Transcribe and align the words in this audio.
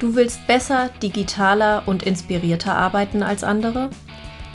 Du 0.00 0.16
willst 0.16 0.46
besser, 0.46 0.90
digitaler 1.02 1.84
und 1.86 2.02
inspirierter 2.02 2.74
arbeiten 2.74 3.22
als 3.22 3.44
andere? 3.44 3.90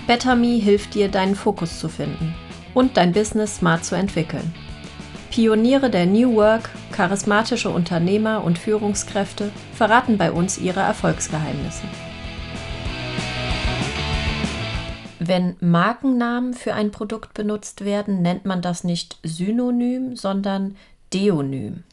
BetterMe 0.05 0.59
hilft 0.59 0.95
dir, 0.95 1.09
deinen 1.09 1.35
Fokus 1.35 1.79
zu 1.79 1.87
finden 1.87 2.35
und 2.73 2.97
dein 2.97 3.13
Business 3.13 3.57
smart 3.57 3.85
zu 3.85 3.95
entwickeln. 3.95 4.53
Pioniere 5.31 5.89
der 5.89 6.05
New 6.05 6.35
Work, 6.35 6.69
charismatische 6.91 7.69
Unternehmer 7.69 8.43
und 8.43 8.57
Führungskräfte 8.57 9.51
verraten 9.73 10.17
bei 10.17 10.31
uns 10.31 10.57
ihre 10.57 10.81
Erfolgsgeheimnisse. 10.81 11.83
Wenn 15.19 15.55
Markennamen 15.59 16.53
für 16.53 16.73
ein 16.73 16.91
Produkt 16.91 17.33
benutzt 17.33 17.85
werden, 17.85 18.21
nennt 18.21 18.45
man 18.45 18.61
das 18.61 18.83
nicht 18.83 19.19
Synonym, 19.23 20.15
sondern 20.15 20.75
Deonym. 21.13 21.83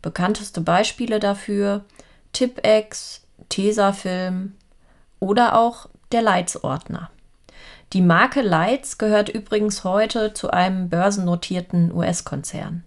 Bekannteste 0.00 0.60
Beispiele 0.62 1.20
dafür 1.20 1.84
Tipex, 2.32 3.22
Tesafilm 3.48 4.54
oder 5.20 5.58
auch 5.58 5.88
der 6.12 6.22
Leitsordner. 6.22 7.10
Die 7.92 8.02
Marke 8.02 8.42
Lights 8.42 8.98
gehört 8.98 9.30
übrigens 9.30 9.82
heute 9.82 10.34
zu 10.34 10.50
einem 10.50 10.90
börsennotierten 10.90 11.92
US-Konzern. 11.92 12.84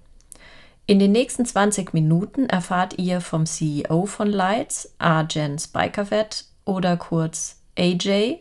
In 0.86 1.00
den 1.00 1.12
nächsten 1.12 1.46
20 1.46 1.94
Minuten 1.94 2.48
erfahrt 2.48 3.00
ihr 3.00 3.22
vom 3.22 3.46
CEO 3.46 4.06
von 4.06 4.28
Lights, 4.28 4.94
Arjen 5.00 5.58
Spikervet 5.58 6.46
oder 6.66 6.98
kurz 6.98 7.62
AJ, 7.78 8.40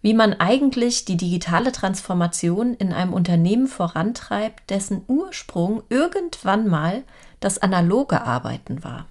wie 0.00 0.14
man 0.14 0.34
eigentlich 0.34 1.04
die 1.04 1.16
digitale 1.16 1.70
Transformation 1.70 2.74
in 2.74 2.92
einem 2.92 3.12
Unternehmen 3.12 3.68
vorantreibt, 3.68 4.70
dessen 4.70 5.04
Ursprung 5.06 5.82
irgendwann 5.88 6.66
mal 6.66 7.04
das 7.38 7.58
analoge 7.58 8.22
Arbeiten 8.22 8.82
war. 8.82 9.06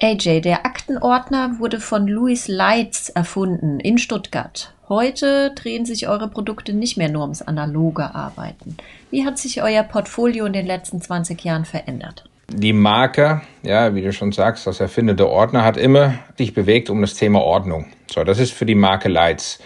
AJ, 0.00 0.42
der 0.42 0.64
Aktenordner 0.64 1.58
wurde 1.58 1.80
von 1.80 2.06
Louis 2.06 2.46
Leitz 2.46 3.08
erfunden 3.12 3.80
in 3.80 3.98
Stuttgart. 3.98 4.72
Heute 4.88 5.52
drehen 5.56 5.86
sich 5.86 6.06
eure 6.06 6.28
Produkte 6.28 6.72
nicht 6.72 6.96
mehr 6.96 7.08
nur 7.08 7.22
ums 7.22 7.42
analoge 7.42 8.14
Arbeiten. 8.14 8.76
Wie 9.10 9.26
hat 9.26 9.38
sich 9.38 9.60
euer 9.60 9.82
Portfolio 9.82 10.46
in 10.46 10.52
den 10.52 10.66
letzten 10.66 11.02
20 11.02 11.42
Jahren 11.42 11.64
verändert? 11.64 12.30
Die 12.48 12.72
Marke, 12.72 13.42
ja, 13.64 13.92
wie 13.96 14.02
du 14.02 14.12
schon 14.12 14.30
sagst, 14.30 14.68
das 14.68 14.78
erfindete 14.78 15.28
Ordner 15.28 15.64
hat 15.64 15.76
immer 15.76 16.14
sich 16.36 16.54
bewegt 16.54 16.90
um 16.90 17.00
das 17.00 17.14
Thema 17.14 17.40
Ordnung. 17.40 17.86
So, 18.08 18.22
das 18.22 18.38
ist 18.38 18.52
für 18.52 18.66
die 18.66 18.76
Marke 18.76 19.08
Leitz. 19.08 19.58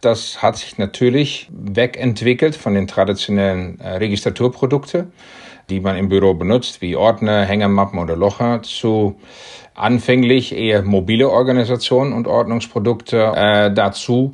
Das 0.00 0.42
hat 0.42 0.56
sich 0.56 0.78
natürlich 0.78 1.48
wegentwickelt 1.50 2.56
von 2.56 2.74
den 2.74 2.88
traditionellen 2.88 3.78
äh, 3.78 3.96
Registraturprodukten, 3.98 5.12
die 5.70 5.80
man 5.80 5.96
im 5.96 6.08
Büro 6.08 6.34
benutzt, 6.34 6.80
wie 6.80 6.96
Ordner, 6.96 7.44
Hängermappen 7.44 7.98
oder 7.98 8.16
Locher, 8.16 8.62
zu 8.62 9.16
anfänglich 9.74 10.56
eher 10.56 10.82
mobile 10.82 11.28
Organisationen 11.28 12.12
und 12.12 12.26
Ordnungsprodukte. 12.26 13.32
Äh, 13.34 13.72
dazu 13.72 14.32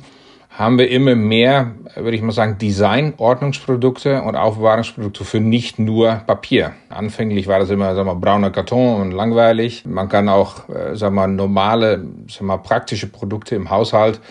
haben 0.49 0.77
wir 0.77 0.89
immer 0.89 1.15
mehr, 1.15 1.71
würde 1.95 2.15
ich 2.15 2.21
mal 2.21 2.31
sagen, 2.31 2.59
Design-Ordnungsprodukte 2.59 4.21
und 4.21 4.35
Aufbewahrungsprodukte 4.35 5.25
für 5.25 5.39
nicht 5.39 5.79
nur 5.79 6.21
Papier. 6.27 6.73
Anfänglich 6.89 7.47
war 7.47 7.59
das 7.59 7.71
immer, 7.71 7.95
sagen 7.95 8.07
wir, 8.07 8.15
brauner 8.15 8.51
Karton 8.51 9.01
und 9.01 9.11
langweilig. 9.11 9.83
Man 9.85 10.09
kann 10.09 10.29
auch, 10.29 10.69
äh, 10.69 10.95
sagen 10.95 11.15
wir, 11.15 11.27
normale, 11.27 12.05
sagen 12.29 12.45
wir, 12.45 12.59
praktische 12.59 13.07
Produkte 13.07 13.55
im 13.55 13.71
Haushalt, 13.71 14.21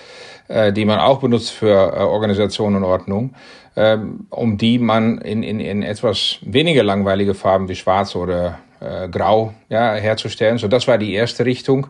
äh, 0.47 0.73
die 0.73 0.85
man 0.85 1.01
auch 1.01 1.19
benutzt 1.19 1.51
für 1.51 1.93
äh, 1.93 2.01
Organisation 2.03 2.77
und 2.77 2.85
Ordnung, 2.85 3.35
äh, 3.75 3.99
um 4.31 4.59
die 4.59 4.79
man 4.79 5.19
in, 5.19 5.43
in, 5.43 5.61
in 5.61 5.83
etwas 5.83 6.39
weniger 6.43 6.83
langweilige 6.83 7.35
Farben 7.35 7.69
wie 7.69 7.75
schwarz 7.75 8.15
oder 8.17 8.59
äh, 8.83 9.09
grau 9.09 9.55
ja, 9.69 9.95
herzustellen. 9.95 10.59
So, 10.59 10.69
das 10.69 10.89
war 10.89 10.99
die 10.99 11.15
erste 11.15 11.45
Richtung. 11.45 11.87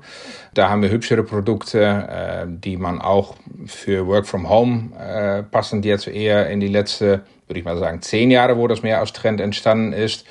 Da 0.55 0.69
haben 0.69 0.83
wir 0.83 0.91
hübschere 0.91 1.23
Produkte, 1.23 1.81
äh, 1.81 2.47
die 2.47 2.77
man 2.77 3.01
auch 3.01 3.37
für 3.67 4.07
Work 4.07 4.27
from 4.27 4.49
Home 4.49 4.91
äh, 4.99 5.43
passen, 5.43 5.83
jetzt 5.83 6.07
eher 6.07 6.51
in 6.51 6.61
die 6.61 6.69
letzte, 6.69 7.23
würde 7.47 7.61
ich 7.61 7.65
mal 7.65 7.79
sagen, 7.79 8.03
zehn 8.03 8.31
Jahre, 8.31 8.59
wo 8.59 8.69
das 8.69 8.83
mehr 8.83 9.01
als 9.01 9.13
Trend 9.13 9.41
entstanden 9.41 9.93
ist. 9.93 10.27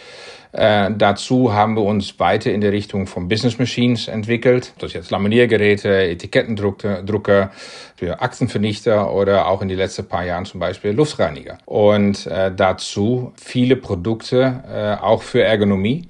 Äh, 0.54 0.92
dazu 0.98 1.54
haben 1.54 1.76
wir 1.76 1.84
uns 1.84 2.20
weiter 2.20 2.52
in 2.52 2.62
die 2.62 2.68
Richtung 2.68 3.08
von 3.08 3.28
Business 3.28 3.58
Machines 3.58 4.08
entwickelt. 4.08 4.74
Das 4.80 4.90
ist 4.90 4.94
jetzt 4.96 5.12
Laminiergeräte, 5.12 6.04
Etikettendrucker 6.04 7.52
für 7.96 8.22
Aktenvernichter 8.22 9.14
oder 9.14 9.48
auch 9.48 9.62
in 9.62 9.70
die 9.70 9.76
letzten 9.76 10.08
paar 10.08 10.26
Jahren 10.26 10.46
zum 10.46 10.60
Beispiel 10.60 10.92
Luftreiniger. 10.92 11.58
Und 11.66 12.28
äh, 12.28 12.52
dazu 12.54 13.32
viele 13.36 13.76
Produkte 13.76 14.64
äh, 14.70 15.04
auch 15.04 15.24
für 15.24 15.44
Ergonomie. 15.44 16.08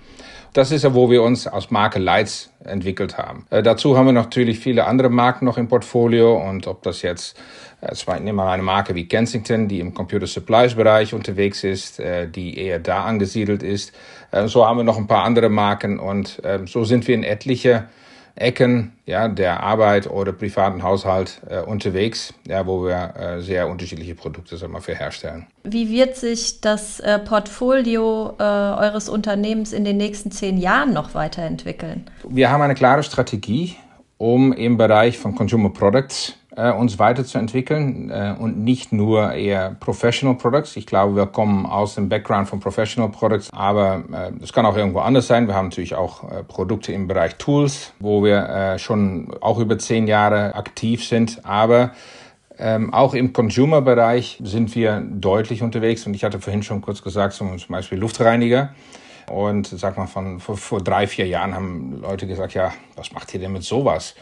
Das 0.54 0.72
ist 0.74 0.84
ja, 0.84 0.94
wo 0.94 1.10
wir 1.10 1.24
uns 1.24 1.48
als 1.48 1.72
Marke 1.72 1.98
Lights 1.98 2.52
entwickelt 2.66 3.18
haben. 3.18 3.46
Äh, 3.52 3.64
dazu 3.64 3.98
haben 3.98 4.08
wir 4.08 4.14
natürlich 4.14 4.60
viele 4.60 4.86
andere 4.86 5.10
Marken 5.10 5.46
noch 5.46 5.58
im 5.58 5.70
Portfolio 5.70 6.36
und 6.36 6.68
ob 6.68 6.84
das 6.84 7.04
jetzt, 7.04 7.38
äh, 7.80 8.20
nehmen 8.20 8.36
wir 8.36 8.50
eine 8.50 8.62
Marke 8.62 8.94
wie 8.94 9.08
Kensington, 9.08 9.70
die 9.70 9.80
im 9.80 9.94
Computer 9.94 10.28
Supplies 10.28 10.76
Bereich 10.76 11.14
unterwegs 11.14 11.64
ist, 11.64 12.02
äh, 12.02 12.28
die 12.28 12.58
eher 12.58 12.80
da 12.80 13.06
angesiedelt 13.06 13.64
ist. 13.64 13.94
Äh, 14.32 14.48
so 14.48 14.66
haben 14.66 14.78
wir 14.78 14.84
noch 14.84 14.98
ein 14.98 15.08
paar 15.08 15.24
andere 15.24 15.50
Marken 15.50 16.00
und 16.00 16.44
äh, 16.44 16.60
so 16.66 16.84
sind 16.84 17.08
wir 17.08 17.16
in 17.16 17.24
etliche 17.24 17.86
Ecken 18.36 18.94
ja, 19.06 19.28
der 19.28 19.62
Arbeit 19.62 20.10
oder 20.10 20.32
privaten 20.32 20.84
Haushalt 20.84 21.42
äh, 21.50 21.60
unterwegs, 21.60 22.34
ja, 22.48 22.66
wo 22.66 22.84
wir 22.86 23.14
äh, 23.16 23.42
sehr 23.42 23.68
unterschiedliche 23.68 24.16
Produkte 24.16 24.58
sagen 24.58 24.74
wir, 24.74 24.82
für 24.82 24.96
herstellen. 24.96 25.48
Wie 25.64 25.90
wird 25.90 26.16
sich 26.16 26.62
das 26.62 27.00
äh, 27.02 27.20
Portfolio 27.20 28.36
äh, 28.40 28.44
eures 28.44 29.10
Unternehmens 29.10 29.74
in 29.74 29.84
den 29.84 29.98
nächsten 29.98 30.32
zehn 30.32 30.58
Jahren 30.58 30.94
noch 30.94 31.14
weiterentwickeln? 31.14 32.10
Wir 32.28 32.50
haben 32.50 32.62
eine 32.62 32.76
klare 32.76 33.04
Strategie, 33.04 33.76
um 34.18 34.54
im 34.54 34.78
Bereich 34.78 35.18
von 35.18 35.36
Consumer 35.36 35.72
Products 35.72 36.38
äh, 36.62 36.72
uns 36.72 37.00
weiterzuentwickeln 37.00 38.10
äh, 38.10 38.36
und 38.38 38.60
nicht 38.60 38.92
nur 38.92 39.34
eher 39.34 39.76
Professional 39.80 40.36
Products. 40.38 40.76
Ich 40.76 40.86
glaube, 40.86 41.16
wir 41.16 41.26
kommen 41.26 41.66
aus 41.66 41.96
dem 41.96 42.10
Background 42.10 42.48
von 42.48 42.60
Professional 42.60 43.10
Products, 43.10 43.50
aber 43.52 44.04
es 44.42 44.50
äh, 44.50 44.54
kann 44.54 44.66
auch 44.66 44.78
irgendwo 44.78 45.00
anders 45.00 45.28
sein. 45.28 45.48
Wir 45.48 45.56
haben 45.56 45.68
natürlich 45.68 45.96
auch 45.96 46.30
äh, 46.30 46.44
Produkte 46.44 46.94
im 46.94 47.08
Bereich 47.08 47.36
Tools, 47.36 47.94
wo 48.00 48.24
wir 48.24 48.48
äh, 48.48 48.80
schon 48.80 49.34
auch 49.42 49.60
über 49.60 49.80
zehn 49.80 50.08
Jahre 50.08 50.54
aktiv 50.56 51.06
sind, 51.06 51.44
aber 51.46 51.92
ähm, 52.60 52.94
auch 52.94 53.16
im 53.16 53.34
Consumer-Bereich 53.34 54.40
sind 54.44 54.76
wir 54.76 55.02
deutlich 55.02 55.64
unterwegs 55.64 56.06
und 56.06 56.14
ich 56.14 56.24
hatte 56.24 56.40
vorhin 56.40 56.62
schon 56.62 56.82
kurz 56.82 57.02
gesagt, 57.02 57.34
zum 57.34 57.58
Beispiel 57.70 57.98
Luftreiniger. 57.98 58.76
Und 59.32 59.68
sag 59.68 59.98
mal, 59.98 60.08
von 60.08 60.40
vor, 60.40 60.58
vor 60.58 60.82
drei, 60.82 61.08
vier 61.08 61.26
Jahren 61.26 61.56
haben 61.56 62.02
Leute 62.02 62.28
gesagt, 62.28 62.54
ja, 62.54 62.74
was 62.96 63.14
macht 63.14 63.34
ihr 63.34 63.40
denn 63.40 63.54
mit 63.54 63.64
sowas? 63.64 64.16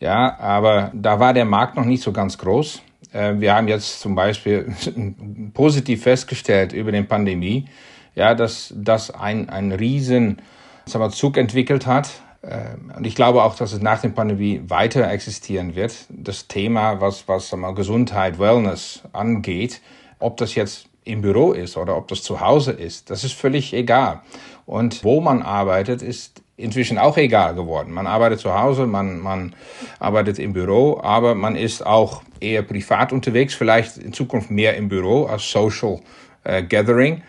Ja, 0.00 0.38
aber 0.38 0.90
da 0.94 1.20
war 1.20 1.32
der 1.32 1.44
Markt 1.44 1.76
noch 1.76 1.84
nicht 1.84 2.02
so 2.02 2.12
ganz 2.12 2.38
groß. 2.38 2.82
Äh, 3.12 3.34
wir 3.38 3.54
haben 3.54 3.68
jetzt 3.68 4.00
zum 4.00 4.14
Beispiel 4.14 4.74
positiv 5.54 6.02
festgestellt 6.02 6.72
über 6.72 6.92
den 6.92 7.06
Pandemie, 7.06 7.66
ja, 8.14 8.34
dass 8.34 8.72
das 8.76 9.10
ein, 9.10 9.48
ein 9.48 9.72
riesen 9.72 10.42
sagen 10.86 11.04
wir, 11.04 11.10
Zug 11.10 11.36
entwickelt 11.36 11.86
hat. 11.86 12.10
Äh, 12.42 12.96
und 12.96 13.06
ich 13.06 13.14
glaube 13.14 13.42
auch, 13.42 13.54
dass 13.54 13.72
es 13.72 13.80
nach 13.80 14.00
der 14.00 14.10
Pandemie 14.10 14.62
weiter 14.68 15.10
existieren 15.10 15.74
wird. 15.74 15.94
Das 16.10 16.48
Thema, 16.48 17.00
was, 17.00 17.26
was 17.28 17.48
sagen 17.48 17.62
wir, 17.62 17.74
Gesundheit, 17.74 18.38
Wellness 18.38 19.02
angeht, 19.12 19.80
ob 20.18 20.36
das 20.36 20.54
jetzt 20.54 20.86
im 21.04 21.20
Büro 21.20 21.52
ist 21.52 21.76
oder 21.76 21.96
ob 21.96 22.08
das 22.08 22.22
zu 22.22 22.40
Hause 22.40 22.72
ist, 22.72 23.10
das 23.10 23.24
ist 23.24 23.34
völlig 23.34 23.74
egal. 23.74 24.22
Und 24.66 25.04
wo 25.04 25.20
man 25.20 25.42
arbeitet, 25.42 26.00
ist 26.00 26.42
inzwischen 26.56 26.98
auch 26.98 27.16
egal 27.16 27.54
geworden. 27.54 27.92
Man 27.92 28.06
arbeitet 28.06 28.40
zu 28.40 28.54
Hause, 28.54 28.86
man, 28.86 29.18
man 29.18 29.54
arbeitet 29.98 30.38
im 30.38 30.52
Büro, 30.52 31.00
aber 31.02 31.34
man 31.34 31.56
ist 31.56 31.84
auch 31.84 32.22
eher 32.40 32.62
privat 32.62 33.12
unterwegs, 33.12 33.54
vielleicht 33.54 33.98
in 33.98 34.12
Zukunft 34.12 34.50
mehr 34.50 34.76
im 34.76 34.88
Büro 34.88 35.24
als 35.24 35.50
Social 35.50 36.00
äh, 36.44 36.62
Gathering 36.62 37.22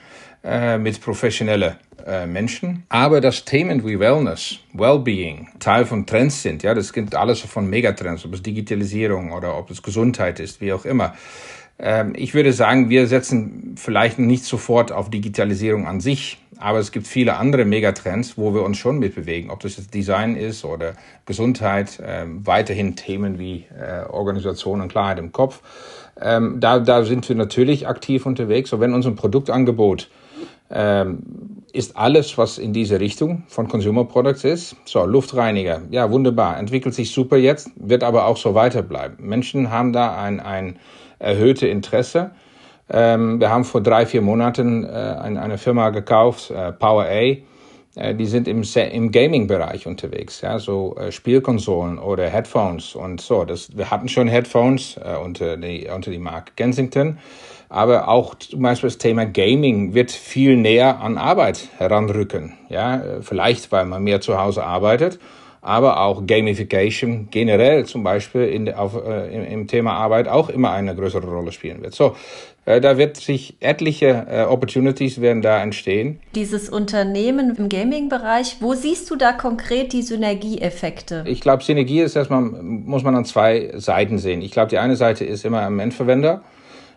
äh, 0.44 0.78
mit 0.78 1.02
professionellen 1.02 1.76
äh, 2.06 2.28
Menschen. 2.28 2.84
Aber 2.90 3.20
das 3.20 3.46
Themen 3.46 3.84
wie 3.84 4.00
Wellness, 4.00 4.60
Wellbeing, 4.74 5.50
Teil 5.60 5.86
von 5.86 6.06
Trends 6.06 6.44
sind, 6.44 6.62
ja, 6.62 6.76
das 6.76 6.94
gibt 6.94 7.16
alles 7.16 7.40
von 7.42 7.68
Megatrends, 7.68 8.26
ob 8.26 8.34
es 8.34 8.44
Digitalisierung 8.44 9.32
oder 9.32 9.58
ob 9.58 9.72
es 9.72 9.82
Gesundheit 9.82 10.40
ist, 10.40 10.62
wie 10.62 10.72
auch 10.72 10.86
immer. 10.86 11.16
Ähm, 11.80 12.14
ich 12.16 12.34
würde 12.34 12.54
sagen, 12.54 12.90
wir 12.90 13.08
setzen 13.08 13.76
vielleicht 13.76 14.20
nicht 14.20 14.44
sofort 14.44 14.92
auf 14.92 15.10
Digitalisierung 15.10 15.88
an 15.88 16.00
sich, 16.00 16.38
aber 16.60 16.80
es 16.80 16.92
gibt 16.92 17.08
viele 17.08 17.38
andere 17.38 17.66
Megatrends, 17.66 18.38
wo 18.38 18.54
wir 18.54 18.64
uns 18.64 18.78
schon 18.78 19.00
mitbewegen, 19.00 19.50
ob 19.50 19.60
das 19.60 19.78
jetzt 19.78 19.94
Design 19.94 20.36
ist 20.36 20.66
oder 20.66 20.94
Gesundheit, 21.26 22.02
ähm, 22.04 22.46
weiterhin 22.46 22.96
Themen 22.96 23.40
wie 23.40 23.66
äh, 23.78 24.06
Organisation 24.10 24.82
und 24.82 24.88
Klarheit 24.90 25.20
im 25.20 25.32
Kopf. 25.32 25.62
Ähm, 26.20 26.60
da, 26.60 26.80
da 26.80 27.04
sind 27.04 27.28
wir 27.28 27.36
natürlich 27.36 27.88
aktiv 27.88 28.26
unterwegs. 28.26 28.70
So, 28.70 28.80
wenn 28.80 28.94
unser 28.94 29.12
Produktangebot 29.12 30.10
ähm, 30.70 31.20
ist 31.74 31.98
alles, 31.98 32.38
was 32.38 32.58
in 32.58 32.74
diese 32.74 33.00
Richtung 33.00 33.44
von 33.48 33.68
Consumer 33.68 34.06
Products 34.06 34.44
ist. 34.44 34.76
So, 34.86 35.06
Luftreiniger, 35.06 35.82
ja, 35.92 36.10
wunderbar, 36.10 36.58
entwickelt 36.58 36.96
sich 36.96 37.12
super 37.12 37.38
jetzt, 37.38 37.70
wird 37.76 38.04
aber 38.04 38.26
auch 38.26 38.38
so 38.38 38.56
weiterbleiben. 38.56 39.18
Menschen 39.20 39.72
haben 39.72 39.94
da 39.94 40.16
ein, 40.16 40.40
ein 40.40 40.80
erhöhte 41.20 41.68
Interesse 41.68 42.32
ähm, 42.90 43.40
wir 43.40 43.50
haben 43.50 43.64
vor 43.64 43.82
drei, 43.82 44.06
vier 44.06 44.22
Monaten 44.22 44.84
äh, 44.84 44.88
eine, 44.88 45.58
Firma 45.58 45.90
gekauft, 45.90 46.52
äh, 46.52 46.72
Power 46.72 47.06
A, 47.06 47.38
äh, 47.96 48.16
die 48.16 48.26
sind 48.26 48.48
im, 48.48 48.64
im 48.64 49.12
Gaming-Bereich 49.12 49.88
unterwegs, 49.88 50.42
ja, 50.42 50.60
so 50.60 50.96
äh, 50.98 51.12
Spielkonsolen 51.12 51.98
oder 51.98 52.30
Headphones 52.30 52.96
und 52.96 53.22
so. 53.22 53.46
Das, 53.46 53.76
wir 53.76 53.90
hatten 53.90 54.08
schon 54.08 54.28
Headphones 54.28 54.98
äh, 54.98 55.16
unter, 55.16 55.58
die, 55.58 55.88
unter 55.94 56.12
die 56.12 56.20
Marke 56.20 56.52
Kensington, 56.56 57.18
aber 57.70 58.08
auch 58.08 58.36
zum 58.36 58.62
Beispiel 58.62 58.90
das 58.90 59.00
Thema 59.00 59.26
Gaming 59.26 59.94
wird 59.96 60.12
viel 60.12 60.56
näher 60.56 61.00
an 61.02 61.18
Arbeit 61.18 61.70
heranrücken, 61.78 62.54
ja, 62.70 63.02
vielleicht 63.22 63.72
weil 63.72 63.86
man 63.86 64.04
mehr 64.04 64.22
zu 64.22 64.40
Hause 64.40 64.64
arbeitet 64.64 65.20
aber 65.66 66.00
auch 66.00 66.28
Gamification 66.28 67.30
generell 67.32 67.86
zum 67.86 68.04
Beispiel 68.04 68.44
in, 68.44 68.72
auf, 68.72 68.96
äh, 68.96 69.34
im, 69.36 69.44
im, 69.44 69.68
Thema 69.68 69.94
Arbeit 69.94 70.28
auch 70.28 70.50
immer 70.50 70.72
eine 70.72 70.96
größere 70.96 71.26
Rolle 71.26 71.52
spielen 71.52 71.82
wird. 71.82 71.96
So, 71.96 72.16
äh, 72.66 72.80
da 72.80 73.00
wird 73.00 73.18
sich 73.18 73.58
etliche 73.62 74.28
äh, 74.30 74.44
Opportunities 74.44 75.22
werden 75.22 75.42
da 75.42 75.62
entstehen. 75.62 76.20
Dieses 76.36 76.70
Unternehmen 76.70 77.56
im 77.56 77.68
Gaming-Bereich, 77.68 78.58
wo 78.60 78.76
siehst 78.76 79.10
du 79.10 79.16
da 79.16 79.32
konkret 79.32 79.92
die 79.92 80.04
Synergieeffekte? 80.04 81.24
Ich 81.26 81.42
glaube, 81.42 81.64
Synergie 81.64 82.02
ist 82.02 82.16
erstmal, 82.16 82.42
muss 82.42 83.02
man 83.02 83.16
an 83.16 83.26
zwei 83.26 83.72
Seiten 83.76 84.20
sehen. 84.20 84.44
Ich 84.44 84.52
glaube, 84.52 84.70
die 84.70 84.78
eine 84.78 84.96
Seite 84.96 85.26
ist 85.26 85.46
immer 85.46 85.64
am 85.64 85.80
Endverwender 85.80 86.44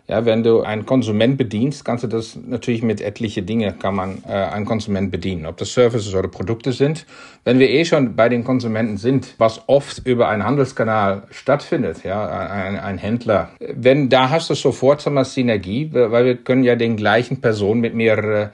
ja, 0.09 0.25
wenn 0.25 0.41
du 0.41 0.61
einen 0.61 0.87
Konsument 0.87 1.37
bedienst, 1.37 1.85
kannst 1.85 2.03
du 2.03 2.07
das 2.07 2.35
natürlich 2.35 2.81
mit 2.81 2.99
etliche 2.99 3.43
Dinge 3.43 3.73
kann 3.73 3.93
man 3.93 4.23
äh, 4.27 4.31
einen 4.31 4.65
Konsument 4.65 5.11
bedienen, 5.11 5.45
ob 5.45 5.57
das 5.57 5.71
Services 5.71 6.15
oder 6.15 6.27
Produkte 6.27 6.71
sind. 6.71 7.05
Wenn 7.43 7.59
wir 7.59 7.69
eh 7.69 7.85
schon 7.85 8.15
bei 8.15 8.27
den 8.27 8.43
Konsumenten 8.43 8.97
sind, 8.97 9.35
was 9.37 9.61
oft 9.67 10.05
über 10.07 10.27
einen 10.27 10.43
Handelskanal 10.43 11.23
stattfindet, 11.29 12.03
ja, 12.03 12.27
ein, 12.27 12.79
ein 12.79 12.97
Händler, 12.97 13.51
wenn 13.59 14.09
da 14.09 14.31
hast 14.31 14.49
du 14.49 14.55
sofort 14.55 14.99
so 15.01 15.11
eine 15.11 15.25
Synergie, 15.25 15.91
weil 15.93 16.25
wir 16.25 16.37
können 16.37 16.63
ja 16.63 16.75
den 16.75 16.97
gleichen 16.97 17.39
Personen 17.39 17.79
mit 17.79 17.93
mehreren 17.93 18.49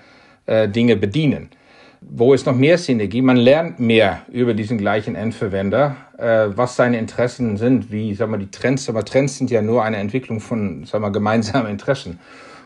äh, 0.47 0.67
Dinge 0.67 0.97
bedienen 0.97 1.49
wo 2.07 2.33
ist 2.33 2.45
noch 2.45 2.55
mehr 2.55 2.77
Synergie? 2.77 3.21
Man 3.21 3.37
lernt 3.37 3.79
mehr 3.79 4.21
über 4.31 4.53
diesen 4.53 4.77
gleichen 4.77 5.15
Endverwender, 5.15 5.95
äh, 6.17 6.47
was 6.55 6.75
seine 6.75 6.97
Interessen 6.97 7.57
sind, 7.57 7.91
wie, 7.91 8.13
sag 8.15 8.29
mal, 8.29 8.37
die 8.37 8.51
Trends, 8.51 8.89
aber 8.89 9.03
Trends 9.03 9.37
sind 9.37 9.51
ja 9.51 9.61
nur 9.61 9.83
eine 9.83 9.97
Entwicklung 9.97 10.39
von, 10.39 10.85
sag 10.85 11.01
mal, 11.01 11.09
gemeinsamen 11.09 11.69
Interessen. 11.69 12.19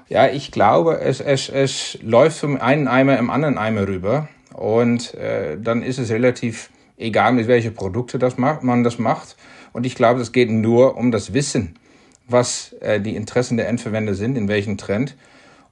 Ja, 0.07 0.27
ich 0.27 0.51
glaube, 0.51 0.99
es, 1.01 1.21
es, 1.21 1.49
es 1.49 1.99
läuft 2.01 2.39
vom 2.39 2.59
einen 2.59 2.87
Eimer 2.87 3.17
im 3.17 3.29
anderen 3.29 3.57
Eimer 3.57 3.87
rüber 3.87 4.27
und 4.53 5.13
äh, 5.13 5.57
dann 5.59 5.83
ist 5.83 5.99
es 5.99 6.09
relativ 6.09 6.69
egal, 6.97 7.33
mit 7.33 7.47
welchen 7.47 7.73
Produkte 7.73 8.19
das 8.19 8.37
macht, 8.37 8.63
man 8.63 8.83
das 8.83 8.99
macht. 8.99 9.35
Und 9.71 9.85
ich 9.85 9.95
glaube, 9.95 10.21
es 10.21 10.31
geht 10.31 10.49
nur 10.49 10.97
um 10.97 11.11
das 11.11 11.33
Wissen, 11.33 11.75
was 12.27 12.73
äh, 12.81 12.99
die 12.99 13.15
Interessen 13.15 13.57
der 13.57 13.67
Endverwender 13.67 14.15
sind, 14.15 14.37
in 14.37 14.47
welchem 14.47 14.77
Trend. 14.77 15.15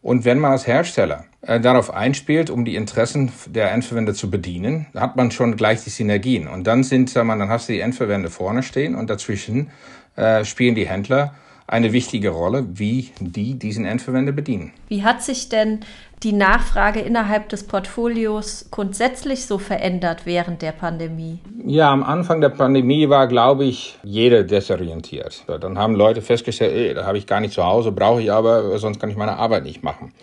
Und 0.02 0.24
wenn 0.24 0.40
man 0.40 0.52
als 0.52 0.68
Hersteller 0.68 1.26
äh, 1.48 1.62
darauf 1.62 1.94
einspielt, 1.94 2.50
um 2.50 2.66
die 2.66 2.76
Interessen 2.76 3.32
der 3.48 3.72
Endverwender 3.72 4.14
zu 4.14 4.30
bedienen, 4.30 4.88
hat 4.94 5.16
man 5.16 5.32
schon 5.32 5.56
gleich 5.56 5.82
die 5.84 5.90
Synergien. 5.90 6.48
Und 6.48 6.68
dann 6.68 6.84
sind, 6.84 7.10
sag 7.10 7.26
mal, 7.26 7.40
dann 7.40 7.50
hast 7.50 7.70
du 7.70 7.74
die 7.74 7.80
Endverwender 7.80 8.30
vorne 8.30 8.64
stehen 8.64 8.96
und 8.96 9.10
dazwischen 9.10 9.72
äh, 10.18 10.44
spielen 10.44 10.76
die 10.76 10.88
Händler 10.88 11.34
eine 11.66 11.94
wichtige 11.94 12.30
Rolle, 12.30 12.66
wie 12.74 13.12
die 13.20 13.60
diesen 13.60 13.86
Endverwender 13.86 14.32
bedienen. 14.32 14.74
Wie 14.90 15.04
hat 15.04 15.22
sich 15.22 15.50
denn 15.50 15.82
die 16.24 16.34
Nachfrage 16.34 17.00
innerhalb 17.00 17.50
des 17.50 17.64
Portfolios 17.66 18.68
grundsätzlich 18.72 19.46
so 19.46 19.58
verändert 19.58 20.26
während 20.26 20.62
der 20.62 20.72
Pandemie? 20.72 21.40
Ja, 21.66 21.92
am 21.92 22.04
Anfang 22.04 22.42
der 22.42 22.50
Pandemie 22.50 23.10
war, 23.10 23.28
glaube 23.28 23.66
ich, 23.66 24.00
jeder 24.04 24.44
desorientiert. 24.44 25.46
Dann 25.48 25.78
haben 25.78 25.96
Leute 25.96 26.22
festgestellt, 26.22 26.74
ey, 26.74 26.94
da 26.94 27.06
habe 27.06 27.18
ich 27.18 27.28
gar 27.28 27.40
nicht 27.40 27.54
zu 27.54 27.64
Hause, 27.64 27.92
brauche 27.92 28.22
ich 28.22 28.32
aber, 28.32 28.78
sonst 28.80 29.00
kann 29.00 29.10
ich 29.10 29.18
meine 29.18 29.38
Arbeit 29.38 29.64
nicht 29.64 29.84
machen. 29.84 30.14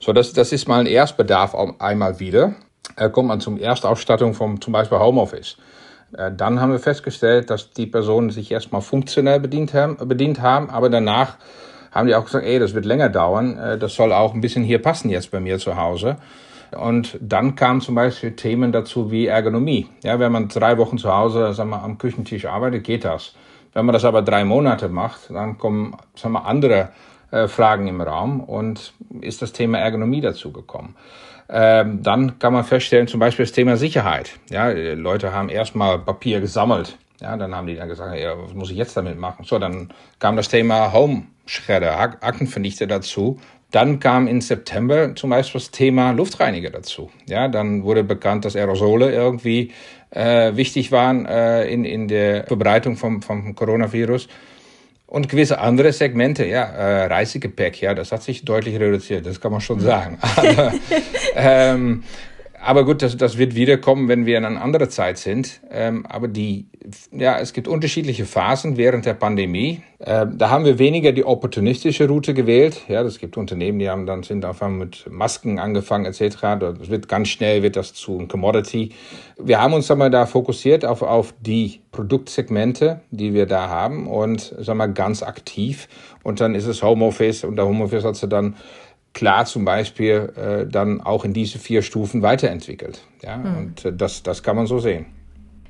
So, 0.00 0.12
das, 0.12 0.32
das 0.32 0.52
ist 0.52 0.68
mal 0.68 0.80
ein 0.80 0.86
Erstbedarf 0.86 1.54
einmal 1.78 2.20
wieder. 2.20 2.54
Da 2.96 3.08
kommt 3.08 3.28
man 3.28 3.40
zum 3.40 3.58
Erstausstattung 3.58 4.34
vom 4.34 4.60
zum 4.60 4.72
Beispiel 4.72 4.98
Homeoffice. 4.98 5.56
Äh, 6.16 6.32
dann 6.36 6.60
haben 6.60 6.72
wir 6.72 6.78
festgestellt, 6.78 7.50
dass 7.50 7.70
die 7.70 7.86
Personen 7.86 8.30
sich 8.30 8.50
erstmal 8.50 8.80
funktionell 8.80 9.40
bedient 9.40 9.74
haben, 9.74 9.96
bedient 10.08 10.40
haben, 10.40 10.70
aber 10.70 10.88
danach 10.88 11.36
haben 11.90 12.06
die 12.06 12.14
auch 12.14 12.24
gesagt, 12.24 12.44
ey, 12.44 12.58
das 12.58 12.74
wird 12.74 12.84
länger 12.84 13.08
dauern, 13.08 13.58
äh, 13.58 13.78
das 13.78 13.94
soll 13.94 14.12
auch 14.12 14.34
ein 14.34 14.40
bisschen 14.40 14.64
hier 14.64 14.80
passen 14.80 15.08
jetzt 15.10 15.30
bei 15.30 15.40
mir 15.40 15.58
zu 15.58 15.76
Hause. 15.76 16.16
Und 16.76 17.16
dann 17.20 17.54
kamen 17.54 17.80
zum 17.80 17.94
Beispiel 17.94 18.32
Themen 18.32 18.72
dazu 18.72 19.10
wie 19.10 19.26
Ergonomie. 19.26 19.88
Ja, 20.02 20.18
wenn 20.18 20.32
man 20.32 20.48
drei 20.48 20.78
Wochen 20.78 20.98
zu 20.98 21.14
Hause 21.14 21.52
sagen 21.54 21.70
wir, 21.70 21.82
am 21.82 21.96
Küchentisch 21.96 22.44
arbeitet, 22.44 22.84
geht 22.84 23.04
das. 23.04 23.34
Wenn 23.72 23.86
man 23.86 23.92
das 23.92 24.04
aber 24.04 24.22
drei 24.22 24.44
Monate 24.44 24.88
macht, 24.88 25.30
dann 25.30 25.58
kommen 25.58 25.96
sagen 26.14 26.34
wir, 26.34 26.44
andere 26.44 26.90
äh, 27.36 27.48
Fragen 27.48 27.86
im 27.86 28.00
Raum 28.00 28.40
und 28.40 28.94
ist 29.20 29.42
das 29.42 29.52
Thema 29.52 29.78
Ergonomie 29.78 30.20
dazu 30.20 30.52
gekommen. 30.52 30.96
Ähm, 31.48 32.02
dann 32.02 32.38
kann 32.38 32.52
man 32.52 32.64
feststellen, 32.64 33.06
zum 33.06 33.20
Beispiel 33.20 33.44
das 33.44 33.52
Thema 33.52 33.76
Sicherheit. 33.76 34.32
Ja, 34.50 34.68
Leute 34.70 35.32
haben 35.32 35.48
erstmal 35.48 35.98
Papier 35.98 36.40
gesammelt. 36.40 36.98
Ja, 37.20 37.36
dann 37.36 37.54
haben 37.54 37.66
die 37.66 37.76
dann 37.76 37.88
gesagt, 37.88 38.18
ja, 38.18 38.34
was 38.36 38.52
muss 38.52 38.70
ich 38.70 38.76
jetzt 38.76 38.96
damit 38.96 39.18
machen? 39.18 39.44
So, 39.44 39.58
dann 39.58 39.92
kam 40.18 40.36
das 40.36 40.48
Thema 40.48 40.92
Home-Schredder, 40.92 41.98
Aktenvernichter 41.98 42.86
dazu. 42.86 43.38
Dann 43.70 44.00
kam 44.00 44.28
im 44.28 44.40
September 44.40 45.14
zum 45.14 45.30
Beispiel 45.30 45.60
das 45.60 45.70
Thema 45.70 46.12
Luftreiniger 46.12 46.70
dazu. 46.70 47.10
Ja, 47.26 47.48
dann 47.48 47.84
wurde 47.84 48.04
bekannt, 48.04 48.44
dass 48.44 48.54
Aerosole 48.54 49.12
irgendwie 49.12 49.72
äh, 50.10 50.56
wichtig 50.56 50.92
waren 50.92 51.26
äh, 51.26 51.66
in, 51.66 51.84
in 51.84 52.08
der 52.08 52.44
Verbreitung 52.44 52.96
vom, 52.96 53.22
vom 53.22 53.54
Coronavirus. 53.54 54.28
Und 55.06 55.28
gewisse 55.28 55.60
andere 55.60 55.92
Segmente, 55.92 56.44
ja, 56.46 56.64
äh, 56.64 57.06
Reisegepäck, 57.06 57.80
ja, 57.80 57.94
das 57.94 58.10
hat 58.10 58.24
sich 58.24 58.44
deutlich 58.44 58.78
reduziert, 58.80 59.24
das 59.24 59.40
kann 59.40 59.52
man 59.52 59.60
schon 59.60 59.78
sagen. 59.78 60.18
Aber, 60.36 60.72
ähm, 61.36 62.02
aber 62.66 62.84
gut, 62.84 63.02
das, 63.02 63.16
das 63.16 63.38
wird 63.38 63.54
wiederkommen, 63.54 64.08
wenn 64.08 64.26
wir 64.26 64.36
in 64.36 64.44
einer 64.44 64.60
anderen 64.60 64.90
Zeit 64.90 65.18
sind. 65.18 65.60
Ähm, 65.70 66.04
aber 66.06 66.26
die, 66.26 66.66
ja, 67.12 67.38
es 67.38 67.52
gibt 67.52 67.68
unterschiedliche 67.68 68.26
Phasen 68.26 68.76
während 68.76 69.06
der 69.06 69.14
Pandemie. 69.14 69.82
Ähm, 70.00 70.36
da 70.36 70.50
haben 70.50 70.64
wir 70.64 70.78
weniger 70.78 71.12
die 71.12 71.24
opportunistische 71.24 72.08
Route 72.08 72.34
gewählt. 72.34 72.82
Ja, 72.88 73.02
es 73.02 73.18
gibt 73.18 73.36
Unternehmen, 73.36 73.78
die 73.78 73.88
haben 73.88 74.04
dann 74.04 74.24
sind 74.24 74.44
einfach 74.44 74.68
mit 74.68 75.06
Masken 75.08 75.58
angefangen 75.58 76.04
etc. 76.06 76.36
Das 76.58 76.90
wird 76.90 77.08
ganz 77.08 77.28
schnell 77.28 77.62
wird 77.62 77.76
das 77.76 77.94
zu 77.94 78.18
einem 78.18 78.28
Commodity. 78.28 78.90
Wir 79.38 79.60
haben 79.60 79.72
uns 79.72 79.90
einmal 79.90 80.10
da 80.10 80.26
fokussiert 80.26 80.84
auf 80.84 81.02
auf 81.02 81.34
die 81.40 81.80
Produktsegmente, 81.92 83.00
die 83.10 83.32
wir 83.32 83.46
da 83.46 83.68
haben 83.68 84.08
und 84.08 84.54
sagen 84.58 84.78
wir 84.78 84.88
ganz 84.88 85.22
aktiv. 85.22 85.88
Und 86.24 86.40
dann 86.40 86.54
ist 86.54 86.66
es 86.66 86.82
Homeoffice 86.82 87.44
und 87.44 87.56
der 87.56 87.66
Homeoffice 87.66 88.04
hat 88.04 88.16
sie 88.16 88.28
dann 88.28 88.56
klar 89.16 89.46
zum 89.46 89.64
Beispiel 89.64 90.30
äh, 90.36 90.70
dann 90.70 91.00
auch 91.00 91.24
in 91.24 91.32
diese 91.32 91.58
vier 91.58 91.80
Stufen 91.80 92.20
weiterentwickelt. 92.20 93.00
Ja, 93.22 93.42
hm. 93.42 93.56
und 93.56 93.84
äh, 93.86 93.92
das, 93.92 94.22
das 94.22 94.42
kann 94.42 94.56
man 94.56 94.66
so 94.66 94.78
sehen. 94.78 95.06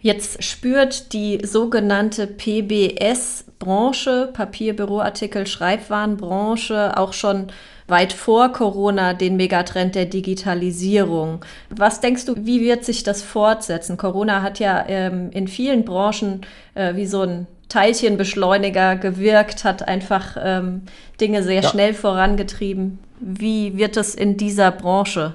Jetzt 0.01 0.43
spürt 0.43 1.13
die 1.13 1.39
sogenannte 1.45 2.27
PBS-Branche, 2.27 4.31
Papier, 4.33 4.75
Büroartikel, 4.75 5.47
Schreibwarenbranche, 5.47 6.97
auch 6.97 7.13
schon 7.13 7.47
weit 7.87 8.13
vor 8.13 8.53
Corona 8.53 9.15
den 9.15 9.37
Megatrend 9.37 9.95
der 9.95 10.07
Digitalisierung. 10.07 11.45
Was 11.71 12.01
denkst 12.01 12.27
du, 12.27 12.35
wie 12.37 12.61
wird 12.61 12.85
sich 12.85 13.05
das 13.05 13.23
fortsetzen? 13.23 13.97
Corona 13.97 14.43
hat 14.43 14.59
ja 14.59 14.85
ähm, 14.89 15.31
in 15.31 15.47
vielen 15.47 15.85
Branchen 15.85 16.41
äh, 16.75 16.97
wie 16.97 17.07
so 17.07 17.23
ein 17.23 17.47
Teilchenbeschleuniger 17.69 18.97
gewirkt, 18.97 19.65
hat 19.65 19.87
einfach 19.87 20.37
ähm, 20.43 20.83
Dinge 21.21 21.43
sehr 21.43 21.63
ja. 21.63 21.69
schnell 21.69 21.95
vorangetrieben. 21.95 22.99
Wie 23.21 23.77
wird 23.77 23.97
es 23.97 24.15
in 24.15 24.37
dieser 24.37 24.71
Branche 24.71 25.35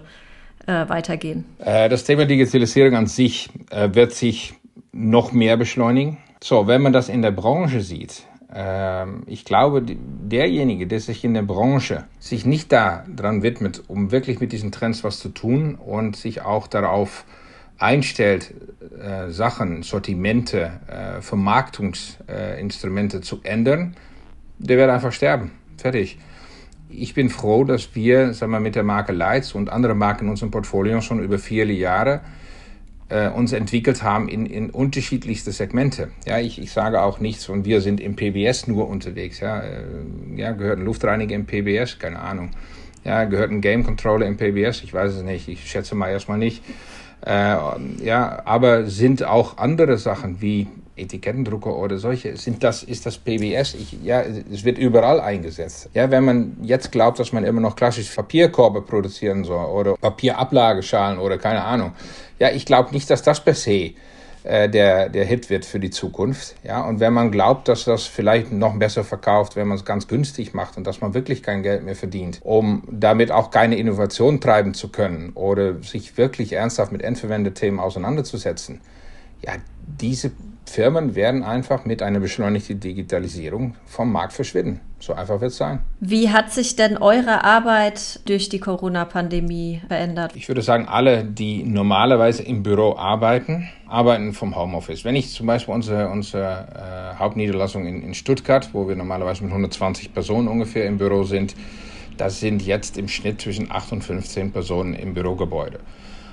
äh, 0.66 0.88
weitergehen? 0.88 1.46
Äh, 1.60 1.90
das 1.90 2.04
Thema 2.04 2.26
Digitalisierung 2.26 2.96
an 2.96 3.08
sich 3.08 3.50
äh, 3.70 3.90
wird 3.94 4.14
sich 4.14 4.54
noch 4.92 5.32
mehr 5.32 5.58
beschleunigen. 5.58 6.18
So, 6.44 6.68
wenn 6.68 6.82
man 6.82 6.94
das 6.94 7.10
in 7.10 7.22
der 7.22 7.32
Branche 7.32 7.82
sieht, 7.82 8.24
ähm, 8.54 9.24
ich 9.28 9.46
glaube, 9.46 9.84
derjenige, 9.84 10.88
der 10.88 11.00
sich 11.00 11.24
in 11.24 11.34
der 11.34 11.44
Branche 11.44 12.06
sich 12.20 12.46
nicht 12.46 12.72
daran 12.72 13.44
widmet, 13.44 13.84
um 13.88 14.12
wirklich 14.12 14.40
mit 14.40 14.52
diesen 14.52 14.72
Trends 14.72 15.04
was 15.04 15.20
zu 15.20 15.30
tun 15.30 15.76
und 15.76 16.16
sich 16.16 16.42
auch 16.42 16.68
darauf 16.68 17.26
einstellt, 17.82 18.54
äh, 19.02 19.32
Sachen, 19.32 19.84
Sortimente, 19.84 20.80
äh, 20.88 21.22
Vermarktungsinstrumente 21.22 23.22
zu 23.22 23.40
ändern, 23.44 23.96
der 24.60 24.78
wird 24.78 24.90
einfach 24.90 25.12
sterben. 25.12 25.52
Fertig. 25.78 26.18
Ich 26.90 27.14
bin 27.14 27.30
froh, 27.30 27.64
dass 27.64 27.96
wir 27.96 28.34
sagen 28.34 28.52
wir, 28.52 28.60
mit 28.60 28.76
der 28.76 28.84
Marke 28.84 29.14
Lights 29.14 29.54
und 29.54 29.70
andere 29.70 29.96
Marken 29.96 30.26
in 30.26 30.32
unserem 30.32 30.52
Portfolio 30.52 31.02
schon 31.02 31.24
über 31.24 31.40
viele 31.40 31.74
Jahre 31.74 32.22
äh, 33.10 33.30
uns 33.30 33.54
entwickelt 33.54 34.04
haben 34.04 34.30
in, 34.30 34.46
in 34.46 34.70
unterschiedlichste 34.70 35.52
Segmente. 35.52 36.10
Ja, 36.28 36.40
ich, 36.40 36.62
ich 36.62 36.72
sage 36.72 37.02
auch 37.02 37.20
nichts 37.20 37.50
und 37.50 37.66
wir 37.66 37.82
sind 37.82 38.00
im 38.00 38.16
PBS 38.16 38.68
nur 38.68 38.90
unterwegs. 38.90 39.40
Ja, 39.40 39.62
äh, 39.62 39.84
ja 40.36 40.52
gehört 40.52 40.80
ein 40.80 40.86
Luftreiniger 40.86 41.36
im 41.36 41.46
PBS? 41.46 41.98
Keine 41.98 42.20
Ahnung. 42.20 42.52
Ja, 43.04 43.24
gehört 43.24 43.52
ein 43.52 43.62
Game 43.62 43.84
Controller 43.84 44.28
im 44.28 44.38
PBS? 44.38 44.84
Ich 44.84 44.94
weiß 44.94 45.14
es 45.14 45.24
nicht. 45.24 45.48
Ich 45.48 45.70
schätze 45.70 45.96
mal 45.96 46.10
erstmal 46.10 46.38
nicht. 46.38 46.62
Äh, 47.26 47.56
ja, 48.04 48.42
aber 48.46 48.88
sind 48.88 49.24
auch 49.24 49.58
andere 49.58 49.98
Sachen 49.98 50.42
wie 50.42 50.68
Etikettendrucker 50.96 51.76
oder 51.76 51.98
solche, 51.98 52.36
sind 52.38 52.64
das, 52.64 52.84
ist 52.84 53.06
das 53.06 53.18
PBS? 53.18 53.76
Ich, 53.76 53.98
ja, 54.04 54.22
es 54.22 54.64
wird 54.64 54.78
überall 54.78 55.20
eingesetzt. 55.20 55.90
Ja, 55.94 56.10
wenn 56.12 56.26
man 56.26 56.58
jetzt 56.62 56.92
glaubt, 56.92 57.20
dass 57.20 57.32
man 57.32 57.44
immer 57.44 57.62
noch 57.62 57.76
klassisch 57.76 58.14
Papierkorbe 58.14 58.82
produzieren 58.82 59.44
soll 59.44 59.66
oder 59.66 59.96
Papierablageschalen 59.98 61.20
oder 61.20 61.38
keine 61.38 61.64
Ahnung. 61.64 61.94
Ja, 62.40 62.50
ich 62.50 62.66
glaube 62.66 62.92
nicht, 62.92 63.10
dass 63.10 63.22
das 63.22 63.44
per 63.44 63.56
se 63.56 63.92
äh, 64.44 64.70
der, 64.70 65.10
der 65.10 65.26
Hit 65.26 65.50
wird 65.50 65.66
für 65.66 65.80
die 65.80 65.90
Zukunft. 65.90 66.56
Ja, 66.64 66.84
und 66.86 67.00
wenn 67.00 67.14
man 67.14 67.32
glaubt, 67.32 67.68
dass 67.68 67.86
das 67.86 68.06
vielleicht 68.06 68.52
noch 68.52 68.76
besser 68.78 69.04
verkauft, 69.04 69.56
wenn 69.56 69.68
man 69.68 69.78
es 69.78 69.86
ganz 69.86 70.08
günstig 70.08 70.54
macht 70.54 70.78
und 70.78 70.88
dass 70.88 71.02
man 71.02 71.14
wirklich 71.14 71.44
kein 71.44 71.64
Geld 71.64 71.84
mehr 71.84 71.96
verdient, 71.96 72.40
um 72.44 72.84
damit 72.90 73.32
auch 73.32 73.52
keine 73.52 73.78
Innovation 73.78 74.42
treiben 74.42 74.74
zu 74.74 74.90
können 74.90 75.32
oder 75.34 75.82
sich 75.84 76.18
wirklich 76.18 76.54
ernsthaft 76.54 76.92
mit 76.92 77.04
Endverwendethemen 77.04 77.80
auseinanderzusetzen, 77.80 78.82
ja, 79.46 79.54
diese 80.00 80.32
Firmen 80.66 81.16
werden 81.16 81.44
einfach 81.44 81.86
mit 81.86 82.02
einer 82.02 82.20
beschleunigten 82.20 82.80
Digitalisierung 82.80 83.76
vom 83.86 84.12
Markt 84.12 84.34
verschwinden. 84.34 84.80
So 85.00 85.14
einfach 85.14 85.42
wird 85.42 85.52
es 85.52 85.58
sein. 85.58 85.80
Wie 86.00 86.30
hat 86.30 86.52
sich 86.52 86.76
denn 86.76 86.98
eure 86.98 87.44
Arbeit 87.44 88.22
durch 88.30 88.48
die 88.50 88.60
Corona-Pandemie 88.60 89.82
verändert? 89.88 90.34
Ich 90.36 90.48
würde 90.48 90.62
sagen, 90.62 90.88
alle, 90.88 91.26
die 91.26 91.64
normalerweise 91.64 92.44
im 92.44 92.64
Büro 92.64 92.96
arbeiten, 92.96 93.68
arbeiten 93.88 94.34
vom 94.34 94.56
Homeoffice. 94.56 95.04
Wenn 95.04 95.16
ich 95.16 95.34
zum 95.34 95.48
Beispiel 95.48 95.74
unsere, 95.74 96.10
unsere 96.10 97.14
äh, 97.16 97.20
Hauptniederlassung 97.20 97.86
in, 97.86 98.04
in 98.04 98.14
Stuttgart, 98.14 98.70
wo 98.74 98.88
wir 98.88 98.96
normalerweise 98.96 99.44
mit 99.44 99.52
120 99.52 100.14
Personen 100.14 100.48
ungefähr 100.48 100.86
im 100.86 100.98
Büro 100.98 101.24
sind, 101.24 101.56
das 102.18 102.40
sind 102.40 102.62
jetzt 102.62 102.98
im 102.98 103.08
Schnitt 103.08 103.42
zwischen 103.42 103.72
8 103.72 103.94
und 103.94 104.04
15 104.04 104.52
Personen 104.52 104.94
im 104.94 105.16
Bürogebäude 105.16 105.80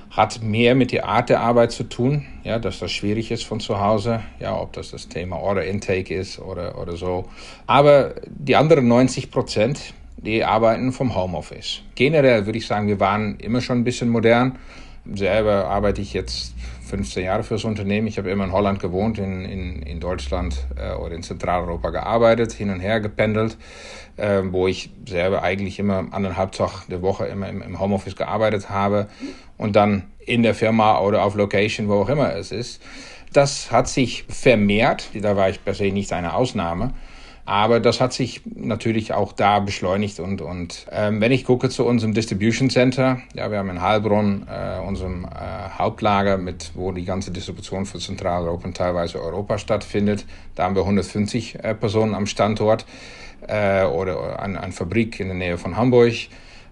hat 0.09 0.41
mehr 0.41 0.75
mit 0.75 0.91
der 0.91 1.07
Art 1.07 1.29
der 1.29 1.41
Arbeit 1.41 1.71
zu 1.71 1.83
tun, 1.83 2.25
ja, 2.43 2.59
dass 2.59 2.79
das 2.79 2.91
schwierig 2.91 3.31
ist 3.31 3.43
von 3.43 3.59
zu 3.59 3.79
Hause, 3.79 4.21
ja, 4.39 4.59
ob 4.59 4.73
das 4.73 4.91
das 4.91 5.07
Thema 5.07 5.37
Order 5.37 5.65
Intake 5.65 6.13
ist 6.15 6.39
oder, 6.39 6.79
oder 6.81 6.97
so. 6.97 7.29
Aber 7.67 8.15
die 8.25 8.55
anderen 8.55 8.87
90 8.87 9.29
Prozent, 9.29 9.93
die 10.17 10.43
arbeiten 10.43 10.91
vom 10.91 11.15
Homeoffice. 11.15 11.81
Generell 11.95 12.45
würde 12.45 12.57
ich 12.57 12.67
sagen, 12.67 12.87
wir 12.87 12.99
waren 12.99 13.37
immer 13.37 13.61
schon 13.61 13.79
ein 13.79 13.83
bisschen 13.83 14.09
modern. 14.09 14.57
Selber 15.13 15.65
arbeite 15.65 16.01
ich 16.01 16.13
jetzt 16.13 16.53
15 16.89 17.23
Jahre 17.23 17.43
für 17.43 17.53
das 17.53 17.63
Unternehmen. 17.63 18.07
Ich 18.07 18.17
habe 18.17 18.29
immer 18.29 18.43
in 18.43 18.51
Holland 18.51 18.79
gewohnt, 18.79 19.17
in, 19.19 19.45
in, 19.45 19.81
in 19.83 19.99
Deutschland 19.99 20.65
äh, 20.75 20.93
oder 20.93 21.15
in 21.15 21.23
Zentraleuropa 21.23 21.91
gearbeitet, 21.91 22.51
hin 22.51 22.69
und 22.69 22.79
her 22.79 22.99
gependelt, 22.99 23.57
äh, 24.17 24.41
wo 24.43 24.67
ich 24.67 24.89
selber 25.07 25.43
eigentlich 25.43 25.79
immer 25.79 26.07
anderthalb 26.11 26.51
Tag 26.51 26.87
der 26.87 27.01
Woche 27.01 27.27
immer 27.27 27.47
im, 27.47 27.61
im 27.61 27.79
Homeoffice 27.79 28.15
gearbeitet 28.15 28.69
habe 28.69 29.07
und 29.57 29.75
dann 29.75 30.03
in 30.19 30.43
der 30.43 30.55
Firma 30.55 30.99
oder 30.99 31.23
auf 31.23 31.35
Location, 31.35 31.87
wo 31.87 32.01
auch 32.01 32.09
immer 32.09 32.35
es 32.35 32.51
ist. 32.51 32.81
Das 33.33 33.71
hat 33.71 33.87
sich 33.87 34.25
vermehrt. 34.27 35.09
Da 35.13 35.35
war 35.37 35.49
ich 35.49 35.63
per 35.63 35.75
se 35.75 35.91
nicht 35.91 36.11
eine 36.13 36.33
Ausnahme. 36.33 36.93
Aber 37.49 37.79
das 37.79 37.99
hat 37.99 38.13
sich 38.13 38.41
natürlich 38.45 39.11
auch 39.11 39.33
da 39.33 39.59
beschleunigt 39.59 40.19
und, 40.19 40.39
und 40.39 40.85
ähm, 40.91 41.19
wenn 41.19 41.31
ich 41.31 41.45
gucke 41.45 41.67
zu 41.69 41.83
unserem 41.83 42.13
Distribution 42.13 42.69
Center, 42.69 43.21
ja, 43.33 43.49
wir 43.49 43.57
haben 43.57 43.71
in 43.71 43.81
Heilbronn 43.81 44.45
äh, 44.47 44.79
unserem 44.79 45.25
äh, 45.25 45.29
Hauptlager, 45.75 46.37
mit, 46.37 46.73
wo 46.75 46.91
die 46.91 47.05
ganze 47.05 47.31
Distribution 47.31 47.87
für 47.87 47.97
Zentraleuropa 47.97 48.65
und 48.65 48.77
teilweise 48.77 49.19
Europa 49.19 49.57
stattfindet. 49.57 50.27
Da 50.53 50.65
haben 50.65 50.75
wir 50.75 50.83
150 50.83 51.63
äh, 51.63 51.73
Personen 51.73 52.13
am 52.13 52.27
Standort 52.27 52.85
äh, 53.47 53.83
oder 53.83 54.39
an 54.39 54.55
eine 54.55 54.71
Fabrik 54.71 55.19
in 55.19 55.29
der 55.29 55.35
Nähe 55.35 55.57
von 55.57 55.75
Hamburg, 55.75 56.13